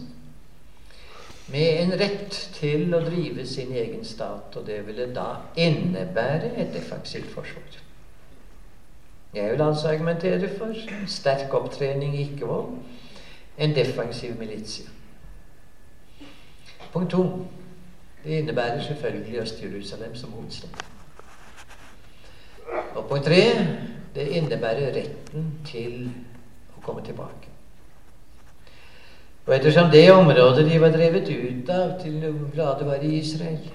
[1.48, 6.74] med en rett til å drive sin egen stat, og det ville da innebære et
[6.76, 7.78] defensivt forsvar.
[9.36, 10.76] Jeg vil altså argumentere for
[11.08, 12.76] sterk opptrening i ikke-vold,
[13.58, 14.92] en defensiv militia.
[16.94, 17.48] Punkt to.
[18.24, 20.70] Det innebærer selvfølgelig Øst-Jerusalem som hovedstad.
[22.96, 23.42] Og punkt tre
[24.16, 26.10] det innebærer retten til
[26.78, 27.54] å komme tilbake.
[29.46, 33.70] Og ettersom det området de var drevet ut av til glade var i Israel,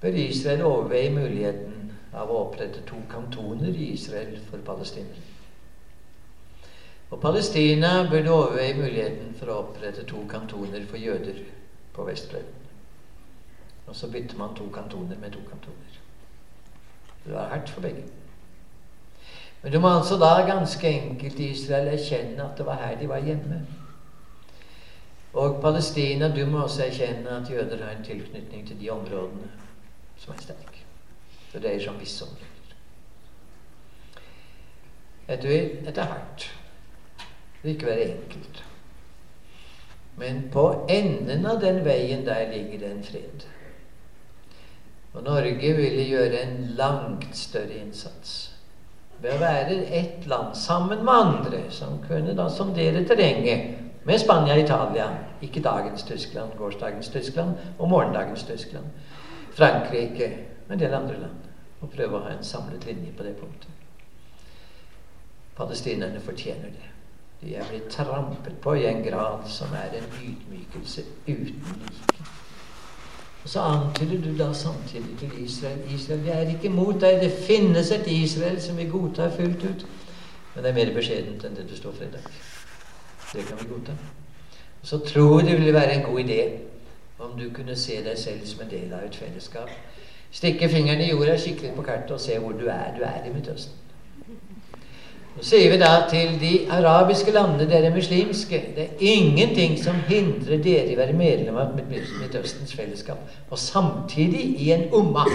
[0.00, 5.35] bør Israel overveie muligheten av å opprette to kantoner i Israel for palestinere.
[7.10, 11.38] Og Palestina burde overveie muligheten for å opprette to kantoner for jøder
[11.94, 12.64] på Vestbredden.
[13.86, 16.00] Og så bytter man to kantoner med to kantoner.
[17.24, 18.02] Det var hardt for begge.
[19.62, 23.08] Men du må altså da ganske enkelt i Israel erkjenne at det var her de
[23.08, 23.62] var hjemme.
[25.32, 29.50] Og Palestina, du må også erkjenne at jøder har en tilknytning til de områdene
[30.18, 30.84] som er sterke.
[31.52, 32.52] Det dreier seg om visse områder.
[35.26, 36.50] Dette er hardt.
[37.66, 38.64] Vil ikke være enkelt.
[40.16, 43.46] Men på enden av den veien der ligger det en fred.
[45.16, 48.36] Og Norge ville gjøre en langt større innsats
[49.18, 54.54] ved å være ett land sammen med andre som kunne da sondere terrenget med Spania
[54.54, 55.10] og Italia.
[55.42, 58.86] Ikke dagens Tyskland, gårsdagens Tyskland og morgendagens Tyskland.
[59.58, 60.36] Frankrike
[60.68, 61.54] og en del andre land.
[61.80, 63.72] Og prøve å ha en samlet linje på det punktet.
[65.58, 66.92] Palestinerne fortjener det.
[67.46, 72.24] De blir trampet på i en grad som er en ydmykelse uten like.
[73.44, 77.20] Og så antyder du da samtidig til Israel Israel, vi er ikke mot deg.
[77.22, 79.86] Det finnes et Israel som vi godtar fullt ut.
[80.54, 82.26] Men det er mer beskjedent enn det du står for i dag.
[83.32, 83.94] Det kan vi godta.
[84.82, 86.40] Så tror jeg det ville være en god idé
[87.18, 89.70] om du kunne se deg selv som en del av et fellesskap.
[90.30, 92.96] Stikke fingeren i jorda, kikke litt på kartet og se hvor du er.
[92.98, 93.85] Du er i Midtøsten.
[95.36, 100.62] Så sier vi da til de arabiske landene, dere muslimske Det er ingenting som hindrer
[100.64, 103.20] dere i å være medlem av Midtøstens fellesskap.
[103.50, 105.26] Og samtidig i en umma,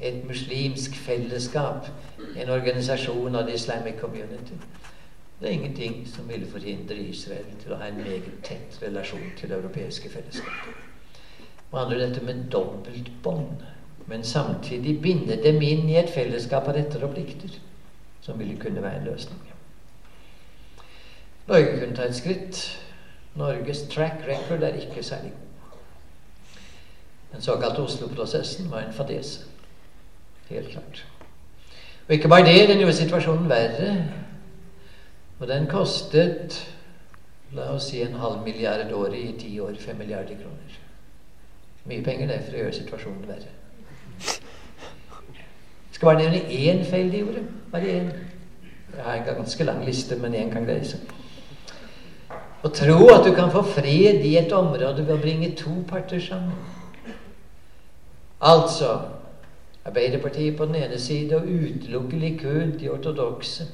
[0.00, 1.88] et muslimsk fellesskap,
[2.36, 4.60] en organisasjon av the Islamic Community.
[5.40, 9.48] Det er ingenting som ville forhindre Israel til å ha en meget tett relasjon til
[9.48, 10.76] det europeiske fellesskapet.
[11.72, 13.64] Man handler dette med dobbeltbånd,
[14.06, 17.56] men samtidig binde dem inn i et fellesskap av retter og plikter,
[18.22, 19.40] som ville kunne være en løsning.
[21.48, 22.78] Norge kunne ta et skritt.
[23.34, 25.78] Norges track record er ikke særlig god.
[27.32, 29.40] Den såkalte Oslo-prosessen var en fadese.
[30.48, 31.06] Helt klart.
[32.08, 34.08] Og ikke bare det, den gjorde situasjonen verre.
[35.38, 36.74] Og den kostet
[37.52, 39.74] la oss si en halv milliard året i ti år.
[39.78, 40.78] Fem milliarder kroner.
[41.84, 43.50] Mye penger det for å gjøre situasjonen verre.
[46.02, 47.40] Skal bare nevne én feil de gjorde.
[47.72, 48.08] Bare én.
[48.96, 51.12] Jeg har en ganske lang liste, men én kan greie seg.
[52.66, 56.18] Å tro at du kan få fred i et område ved å bringe to parter
[56.18, 56.58] sammen.
[58.40, 58.98] Altså
[59.84, 63.70] Arbeiderpartiet på den ene side og utelukkelig Likud, de ortodokse.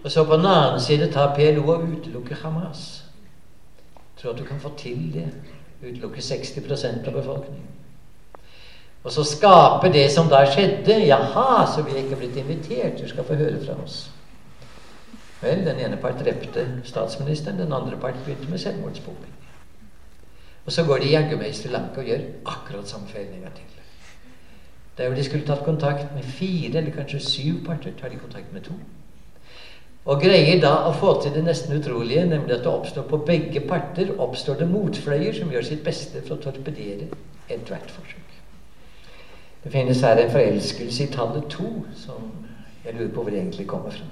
[0.00, 3.04] Og så på den annen side ta PLO og utelukke Hamas.
[4.16, 5.28] Tror at du kan få til det.
[5.84, 7.73] Utelukke 60% av befolkningen.
[9.04, 10.96] Og så skape det som da skjedde.
[11.04, 12.96] Jaha, så vi er ikke blitt invitert.
[13.00, 14.06] Du skal få høre fra oss.
[15.42, 19.34] Vel, den ene part drepte statsministeren, den andre part begynte med selvmordsbombing.
[20.64, 23.44] Og så går de jaggu meg i Sri Lanka og gjør akkurat samme feil en
[23.44, 23.70] gang til.
[24.96, 28.52] Der hvor de skulle tatt kontakt med fire eller kanskje syv parter, tar de kontakt
[28.52, 28.72] med to.
[30.04, 33.60] Og greier da å få til det nesten utrolige, nemlig at det oppstår på begge
[33.68, 37.10] parter oppstår det motfløyer som gjør sitt beste for å torpedere
[37.48, 38.23] ethvert forsøk.
[39.64, 42.32] Det finnes her en forelskelse i tallet to som
[42.84, 44.04] jeg lurer på hvor det egentlig kommer fra.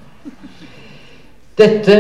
[1.59, 1.97] Dette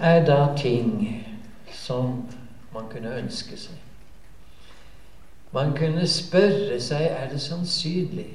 [0.00, 1.26] er da ting
[1.72, 2.28] som
[2.74, 3.74] man kunne ønske seg.
[5.52, 8.28] Man kunne spørre seg er det sannsynlig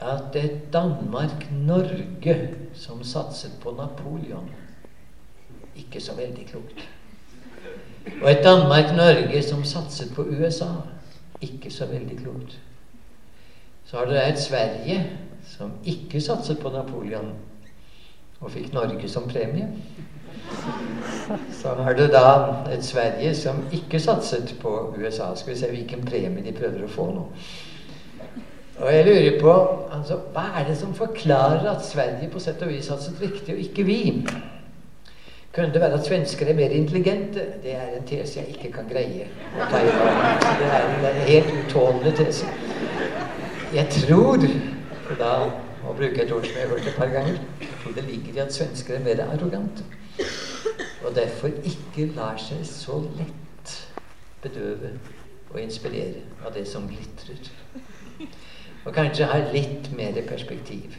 [0.00, 2.36] at et Danmark-Norge
[2.74, 4.48] som satset på Napoleon
[5.76, 6.88] Ikke så veldig klokt.
[8.22, 10.72] Og et Danmark-Norge som satset på USA
[11.40, 12.60] ikke så veldig klokt.
[13.90, 15.06] Så har du et Sverige
[15.50, 17.32] som ikke satset på Napoleon,
[18.40, 19.66] og fikk Norge som premie.
[21.52, 22.22] Så har du da
[22.70, 25.32] et Sverige som ikke satset på USA.
[25.34, 27.26] Skal vi se hvilken premie de prøver å få nå.
[28.78, 29.56] Og jeg lurer på
[29.90, 33.60] altså, Hva er det som forklarer at Sverige på sett og vis satset riktig, og
[33.66, 34.00] ikke vi?
[35.50, 37.42] Kunne det være at svensker er mer intelligente?
[37.62, 39.26] Det er en tese jeg ikke kan greie
[39.58, 39.92] å ta i
[40.62, 42.59] Det er en helt utålelig tese.
[43.70, 44.42] Jeg tror
[45.18, 45.34] da
[45.86, 47.38] å bruke et ord som jeg har hørt et par ganger
[47.90, 49.84] tror det ligger i at svensker er mer arrogante.
[51.04, 53.74] Og derfor ikke lar seg så lett
[54.42, 54.92] bedøve
[55.50, 57.50] og inspirere av det som glitrer.
[58.84, 60.96] Og kanskje ha litt mer perspektiv.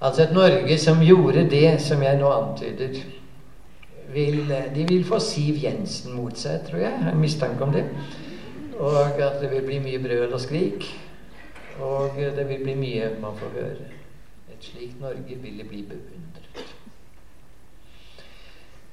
[0.00, 2.98] Altså et Norge som gjorde det som jeg nå antyder.
[4.14, 6.92] Vil, de vil få Siv Jensen mot seg, tror jeg.
[6.92, 7.84] Jeg har mistanke om det.
[8.78, 10.86] Og at det vil bli mye brøl og skrik.
[11.80, 13.90] Og det vil bli mye man får høre.
[14.52, 16.74] Et slikt Norge ville bli beundret.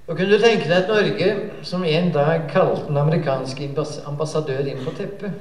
[0.07, 1.27] Og kunne du tenke deg et Norge
[1.63, 3.69] som en dag kalte den amerikanske
[4.09, 5.31] ambassadør inn på teppet,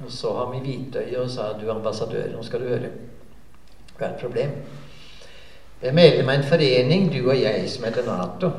[0.00, 2.90] og så ham i hvitøyet og sa 'Du, ambassadør, nå skal du høre.
[3.98, 4.56] Hva er et problem?'
[5.82, 8.50] Jeg er medlem av en forening, du og jeg, som heter Nato.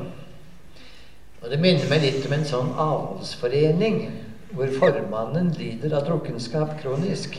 [1.42, 4.25] Og det minner meg litt om en sånn avholdsforening
[4.56, 7.36] hvor formannen lider av drukkenskap kronisk.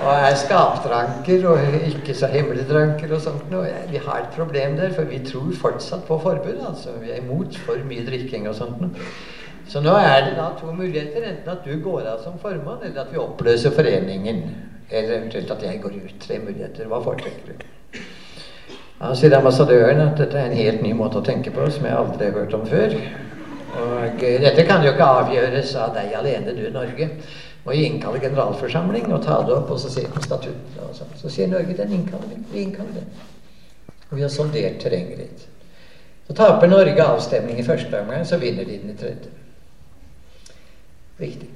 [0.00, 3.68] Og er skapdranker og ikke så hemmeligdranker og sånt noe.
[3.90, 6.62] Vi har et problem der, for vi tror fortsatt på forbud.
[6.68, 6.94] altså.
[7.02, 9.10] Vi er imot for mye drikking og sånt noe.
[9.70, 11.26] Så nå er det da to muligheter.
[11.28, 14.42] Enten at du går av som formann, eller at vi oppløser foreningen.
[14.90, 16.16] Eller eventuelt at jeg går ut.
[16.22, 16.88] Tre muligheter.
[16.90, 17.68] Hva foretrekker du?
[19.00, 21.96] Han sier ambassadøren at dette er en helt ny måte å tenke på som jeg
[21.96, 22.96] aldri har hørt om før.
[23.78, 27.10] Og eh, dette kan jo ikke avgjøres av deg alene, du Norge.
[27.64, 30.88] Må innkalle generalforsamling og ta det opp og så se på statuttene.
[30.96, 31.06] Så.
[31.20, 32.62] så sier Norge den innkaller vi.
[32.62, 33.10] innkaller den.
[34.10, 35.46] Og vi har sondert terrenget litt.
[36.26, 39.30] Så taper Norge avstemning i første omgang, så vinner de den i tredje.
[41.18, 41.48] Viktig.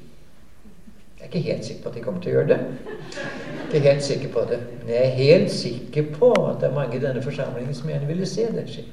[1.15, 2.59] Jeg er ikke helt sikker på at de kommer til å gjøre det.
[3.71, 4.59] Ikke helt sikker på det.
[4.83, 8.11] Men jeg er helt sikker på at det er mange i denne forsamlingen som gjerne
[8.11, 8.85] ville se det skje.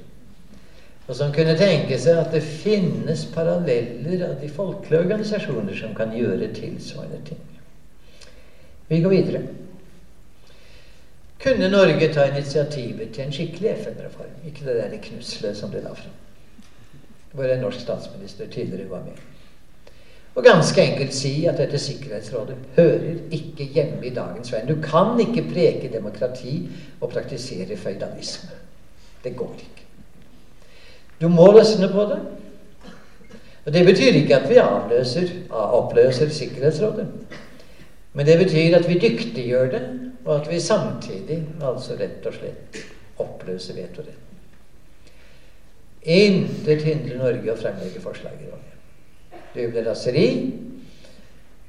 [1.12, 6.14] Og som kunne tenke seg at det finnes paralleller av de folkelige organisasjoner som kan
[6.16, 7.42] gjøre tilsvarende ting.
[8.88, 9.42] Vi går videre.
[11.44, 14.38] Kunne Norge ta initiativet til en skikkelig FN-reform?
[14.48, 16.16] Ikke det der knuslet som de la fram.
[17.36, 19.20] Hvor en norsk statsminister tidligere var med.
[20.40, 24.72] Og ganske enkelt si at dette Sikkerhetsrådet hører ikke hjemme i dagens verden.
[24.72, 26.56] Du kan ikke preke demokrati
[27.02, 28.56] og praktisere føydalisme.
[29.24, 29.91] Det går ikke.
[31.22, 32.20] Du må løsne på det.
[33.66, 37.08] Og Det betyr ikke at vi avløser, oppløser Sikkerhetsrådet.
[38.14, 39.84] Men det betyr at vi dyktiggjør det,
[40.26, 42.82] og at vi samtidig altså rett og slett
[43.22, 44.28] oppløser vetoretten.
[46.02, 49.42] Intet hindrer Norge å fremlegge forslag i rådet.
[49.54, 50.28] Det blir raseri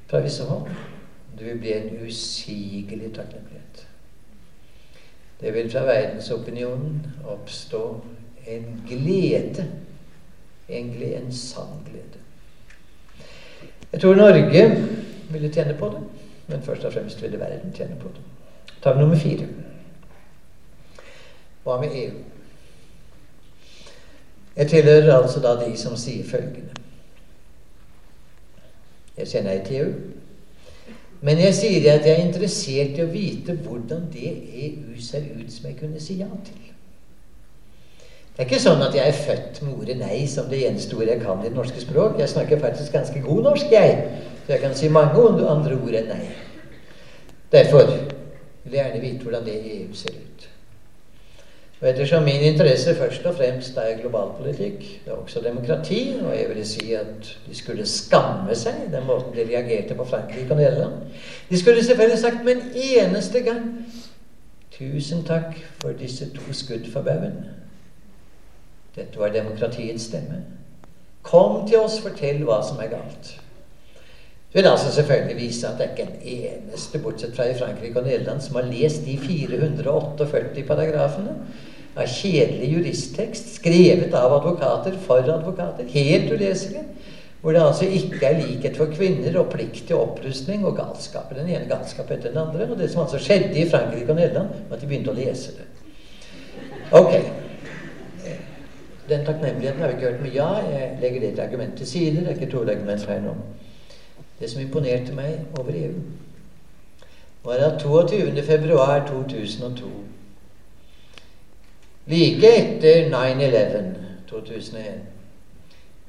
[0.09, 0.65] fra visse hold.
[1.37, 3.85] Det vil bli en usigelig takknemlighet.
[5.41, 6.99] Det vil fra verdensopinionen
[7.29, 7.83] oppstå
[8.47, 9.67] en glede.
[10.69, 12.19] Egentlig en sann glede.
[13.91, 14.87] Jeg tror Norge
[15.29, 16.01] ville tjene på det,
[16.47, 18.21] men først og fremst ville verden tjene på det.
[18.83, 19.47] Ta nummer fire.
[21.63, 22.13] Hva med EU?
[24.55, 26.83] Jeg tilhører altså da de som sier følgende
[29.17, 29.89] jeg sier nei til EU.
[31.23, 34.31] Men jeg sier at jeg er interessert i å vite hvordan det
[34.65, 36.72] EU ser ut som jeg kunne si ja til.
[38.33, 41.09] Det er ikke sånn at jeg er født med ordet 'nei' som det eneste ordet
[41.09, 42.15] jeg kan i det norske språk.
[42.19, 44.07] Jeg snakker faktisk ganske god norsk, jeg.
[44.45, 46.31] Så jeg kan si mange andre ord enn 'nei'.
[47.51, 47.85] Derfor
[48.63, 50.49] vil jeg gjerne vite hvordan det i EU ser ut.
[51.81, 56.45] Og ettersom min interesse først og fremst er globalpolitikk, det er også demokrati, og jeg
[56.49, 60.93] ville si at de skulle skamme seg, den måten de reagerte på Frankrike og Nederland
[61.49, 63.85] De skulle selvfølgelig sagt med en eneste gang
[64.71, 67.62] Tusen takk for disse to skudd for baugen.
[68.95, 70.43] Dette var demokratiets stemme.
[71.23, 73.33] Kom til oss, fortell hva som er galt.
[74.53, 77.99] Det vil altså selvfølgelig vise at det er ikke en eneste, bortsett fra i Frankrike
[77.99, 81.33] og Nederland, som har lest de 448 paragrafene
[81.97, 85.89] av kjedelig juristtekst skrevet av advokater for advokater.
[85.89, 86.83] Helt uleselig.
[87.41, 91.33] Hvor det altså ikke er likhet for kvinner og plikt til opprustning og galskap.
[91.35, 92.69] Den ene galskap etter den andre.
[92.69, 95.57] Og det som altså skjedde i Frankrike og Nederland, var at de begynte å lese
[95.57, 95.65] det.
[96.93, 97.42] Ok.
[99.13, 100.71] Den takknemligheten har vi ikke hørt mye av.
[100.73, 102.19] Jeg legger det til argument til side.
[102.19, 103.33] Det er ikke to argument her nå.
[104.39, 105.99] Det som imponerte meg over EU,
[107.43, 108.43] var at 22.
[108.43, 109.91] februar 2002
[112.07, 113.93] Like etter 9-11
[114.27, 115.01] 2001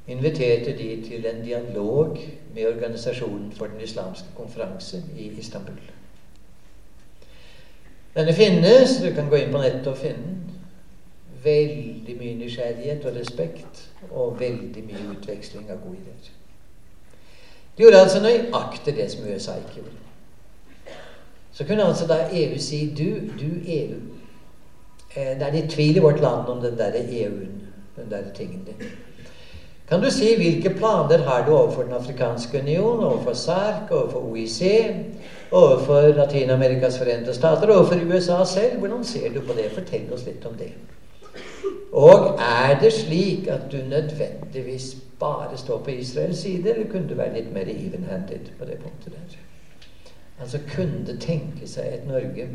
[0.09, 2.19] inviterte de til en dialog
[2.55, 5.79] med Organisasjonen for den islamske konferanse i Istanbul.
[8.17, 8.99] Denne finnes.
[9.03, 10.54] Du kan gå inn på nettet og finne den.
[11.45, 16.33] Veldig mye nysgjerrighet og respekt, og veldig mye utveksling av gode ideer.
[17.77, 20.01] De gjorde altså nøyaktig det som USA ikke gjorde.
[21.53, 23.99] Så kunne altså da EU si du, du EU,
[25.15, 27.61] Eh, det er litt tvil i vårt land om den derre EU-en,
[27.97, 28.89] den der tingen din.
[29.87, 34.61] Kan du si hvilke planer har du overfor Den afrikanske union, overfor SARC, overfor OIC,
[35.53, 38.79] overfor Latin-Amerikas forente stater, overfor USA selv?
[38.79, 39.71] Hvordan ser du på det?
[39.75, 40.73] Fortell oss litt om det.
[41.95, 47.15] Og er det slik at du nødvendigvis bare står på Israels side, eller kunne du
[47.15, 49.37] være litt mer even-handed på det punktet der?
[50.41, 52.49] Altså kunne det tenke seg et Norge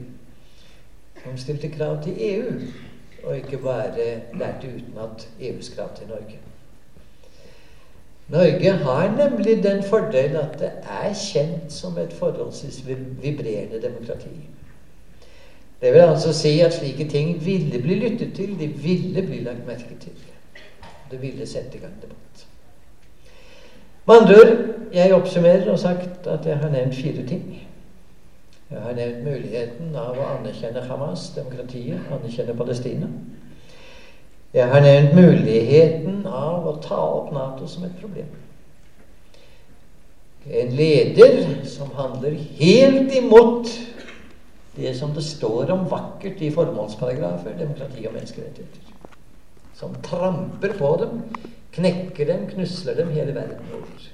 [1.23, 2.51] som stilte krav til EU,
[3.23, 6.39] og ikke bare lærte utenat EUs krav til Norge?
[8.29, 12.83] Norge har nemlig den fordel at det er kjent som et forholdsvis
[13.21, 14.35] vibrerende demokrati.
[15.81, 19.67] Det vil altså si at slike ting ville bli lyttet til, de ville bli lagt
[19.67, 20.11] merke til.
[21.11, 22.45] Det ville sette i gang debatt.
[24.07, 24.57] Med andre ord,
[24.93, 27.67] jeg oppsummerer og sagt at jeg har nevnt fire ting.
[28.71, 33.07] Jeg har nevnt muligheten av å anerkjenne Hamas, demokratiet, anerkjenne Palestina.
[34.53, 38.29] Jeg har nevnt muligheten av å ta opp Nato som et problem.
[40.49, 43.69] En leder som handler helt imot
[44.79, 48.95] det som det står om vakkert i formålsparagrafer, demokrati og menneskerettigheter.
[49.75, 51.21] Som tramper på dem,
[51.75, 54.09] knekker dem, knusler dem hele verden over.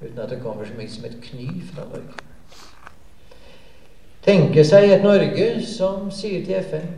[0.00, 2.26] Uten at det kommer så mye som et kny fra Norge.
[4.24, 6.90] Tenke seg et Norge som sier til FN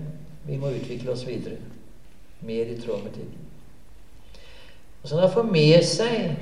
[0.46, 1.60] vi må utvikle oss videre.
[2.42, 3.38] Mer i tråd med tiden.
[5.02, 6.34] Og så da få med seg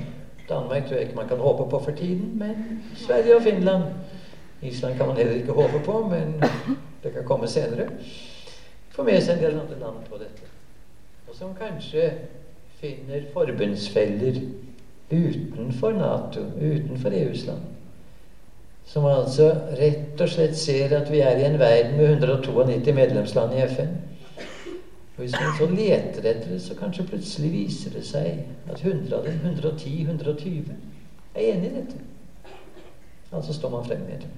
[0.49, 3.83] Danmark tror jeg ikke man kan håpe på for tiden, men Sverige og Finland
[4.61, 6.33] Island kan man heller ikke håpe på, men
[7.03, 7.89] det kan komme senere.
[8.91, 10.49] Får med seg en del andre land på dette.
[11.29, 12.11] Og som kanskje
[12.81, 14.41] finner forbundsfeller
[15.11, 17.63] utenfor Nato, utenfor EUs land.
[18.85, 19.49] Som altså
[19.79, 23.93] rett og slett ser at vi er i en verden med 192 medlemsland i FN.
[25.15, 29.17] Og Hvis man så leter etter det, så kanskje plutselig viser det seg at 100
[29.17, 30.71] av dem, 110-120,
[31.35, 31.99] er enig i dette.
[33.31, 34.31] Altså står man frem med det.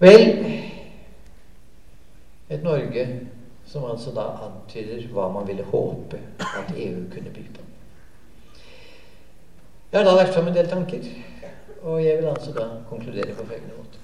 [0.00, 0.22] Vel
[2.50, 3.20] Et Norge
[3.66, 7.66] som altså da antyder hva man ville håpe at EU kunne by på.
[9.92, 11.04] Jeg har da lagt fram en del tanker,
[11.82, 13.98] og jeg vil altså da konkludere på følgende måte.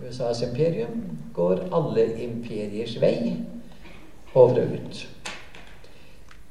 [0.00, 1.04] USAs imperium
[1.34, 3.36] går alle imperiers vei
[4.34, 5.04] over og ut.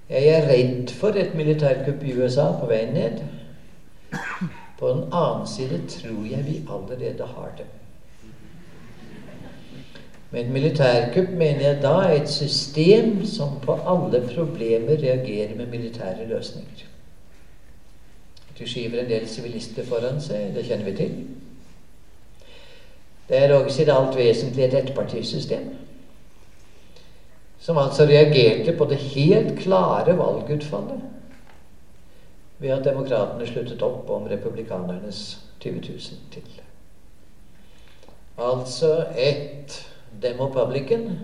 [0.10, 3.20] Jeg er redd for et militærkupp i USA på vei ned.
[4.80, 7.68] På den annen side tror jeg vi allerede har det.
[10.32, 16.28] Med et militærkupp mener jeg da et system som på alle problemer reagerer med militære
[16.30, 16.86] løsninger.
[18.60, 21.14] Du skyver en del sivilister foran seg, det kjenner vi til.
[23.30, 25.70] Det er også i det alt vesentlige et ettpartisystem.
[27.60, 31.02] Som altså reagerte på det helt klare valgutfallet
[32.60, 36.00] ved at demokratene sluttet opp om republikanernes 20 000
[36.34, 36.50] til.
[38.38, 39.89] Altså et
[40.22, 41.20] Demopublican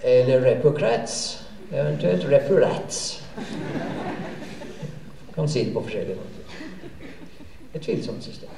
[0.00, 3.22] eller Repocrats, eventuelt Reporats.
[5.34, 6.60] Kan si det på forskjellige måter.
[7.74, 8.48] Et tvilsomt system.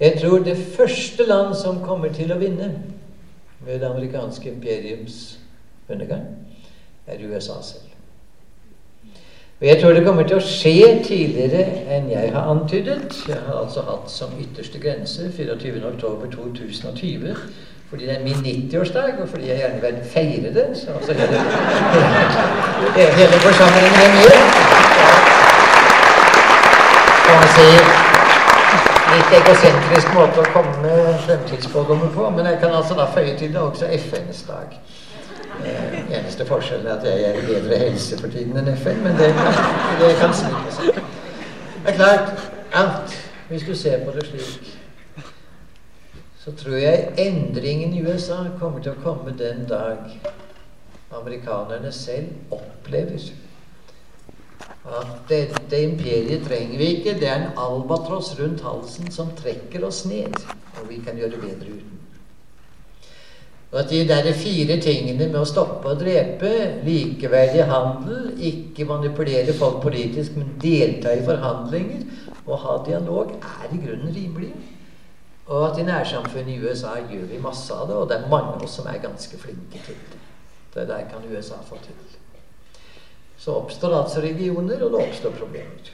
[0.00, 2.72] Jeg tror det første land som kommer til å vinne
[3.62, 5.38] med det amerikanske imperiums
[5.88, 6.26] undergang,
[7.06, 7.91] er USA selv.
[9.62, 11.62] Og Jeg tror det kommer til å skje tidligere
[11.94, 13.14] enn jeg har antydet.
[13.28, 17.36] Jeg har altså hatt som ytterste grense 24.10.2020
[17.92, 20.66] fordi det er min 90-årsdag, og fordi jeg gjerne vil feire det.
[20.80, 21.38] Så altså hele,
[23.20, 24.36] hele forsamlingen er med.
[27.26, 27.68] Kan man si
[29.12, 30.74] litt egosentrisk måte å komme
[32.02, 34.68] med på, men jeg kan altså da føye til det også FNs dag.
[36.12, 39.30] Eneste forskjellen er at jeg er i bedre helse for tiden enn FN, men det,
[40.00, 40.94] det kan snike.
[41.82, 42.32] Det er klart
[42.72, 43.16] at
[43.48, 44.78] hvis du ser på det slik,
[46.44, 50.10] så tror jeg endringen i USA kommer til å komme den dag
[51.12, 53.30] amerikanerne selv opplever
[54.82, 57.18] at dette imperiet trenger vi ikke.
[57.20, 60.34] Det er en albatross rundt halsen som trekker oss ned,
[60.80, 62.01] og vi kan gjøre det bedre uten.
[63.72, 66.50] Og at de der fire tingene med å stoppe og drepe,
[66.84, 72.02] likeverdig handel, ikke manipulere folk politisk, men delta i forhandlinger
[72.42, 74.50] og ha dialog, er i grunnen rimelig.
[75.46, 78.58] Og at i nærsamfunnet i USA gjør vi masse av det, og det er mange
[78.58, 80.20] av oss som er ganske flinke til det.
[80.74, 81.96] Det der kan USA få til.
[83.38, 85.88] Så oppstår altså regioner, og det oppstår problemer.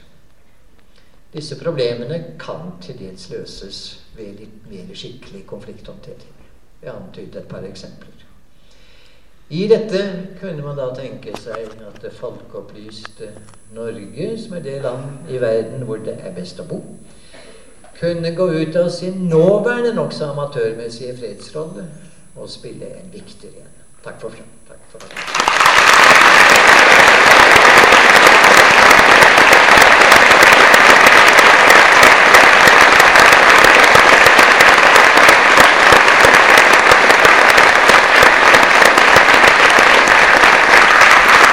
[1.31, 3.81] Disse problemene kan til dels løses
[4.17, 6.38] ved litt mer skikkelig konflikthåndtering.
[6.83, 8.19] Jeg antydet et par eksempler.
[9.49, 10.01] I dette
[10.39, 13.31] kunne man da tenke seg at det folkeopplyste
[13.73, 16.83] Norge, som er det land i verden hvor det er best å bo,
[17.99, 21.89] kunne gå ut av sin nåværende nokså amatørmessige fredsrolle
[22.37, 23.85] og spille en viktigere en.
[24.05, 25.48] Takk for, takk for.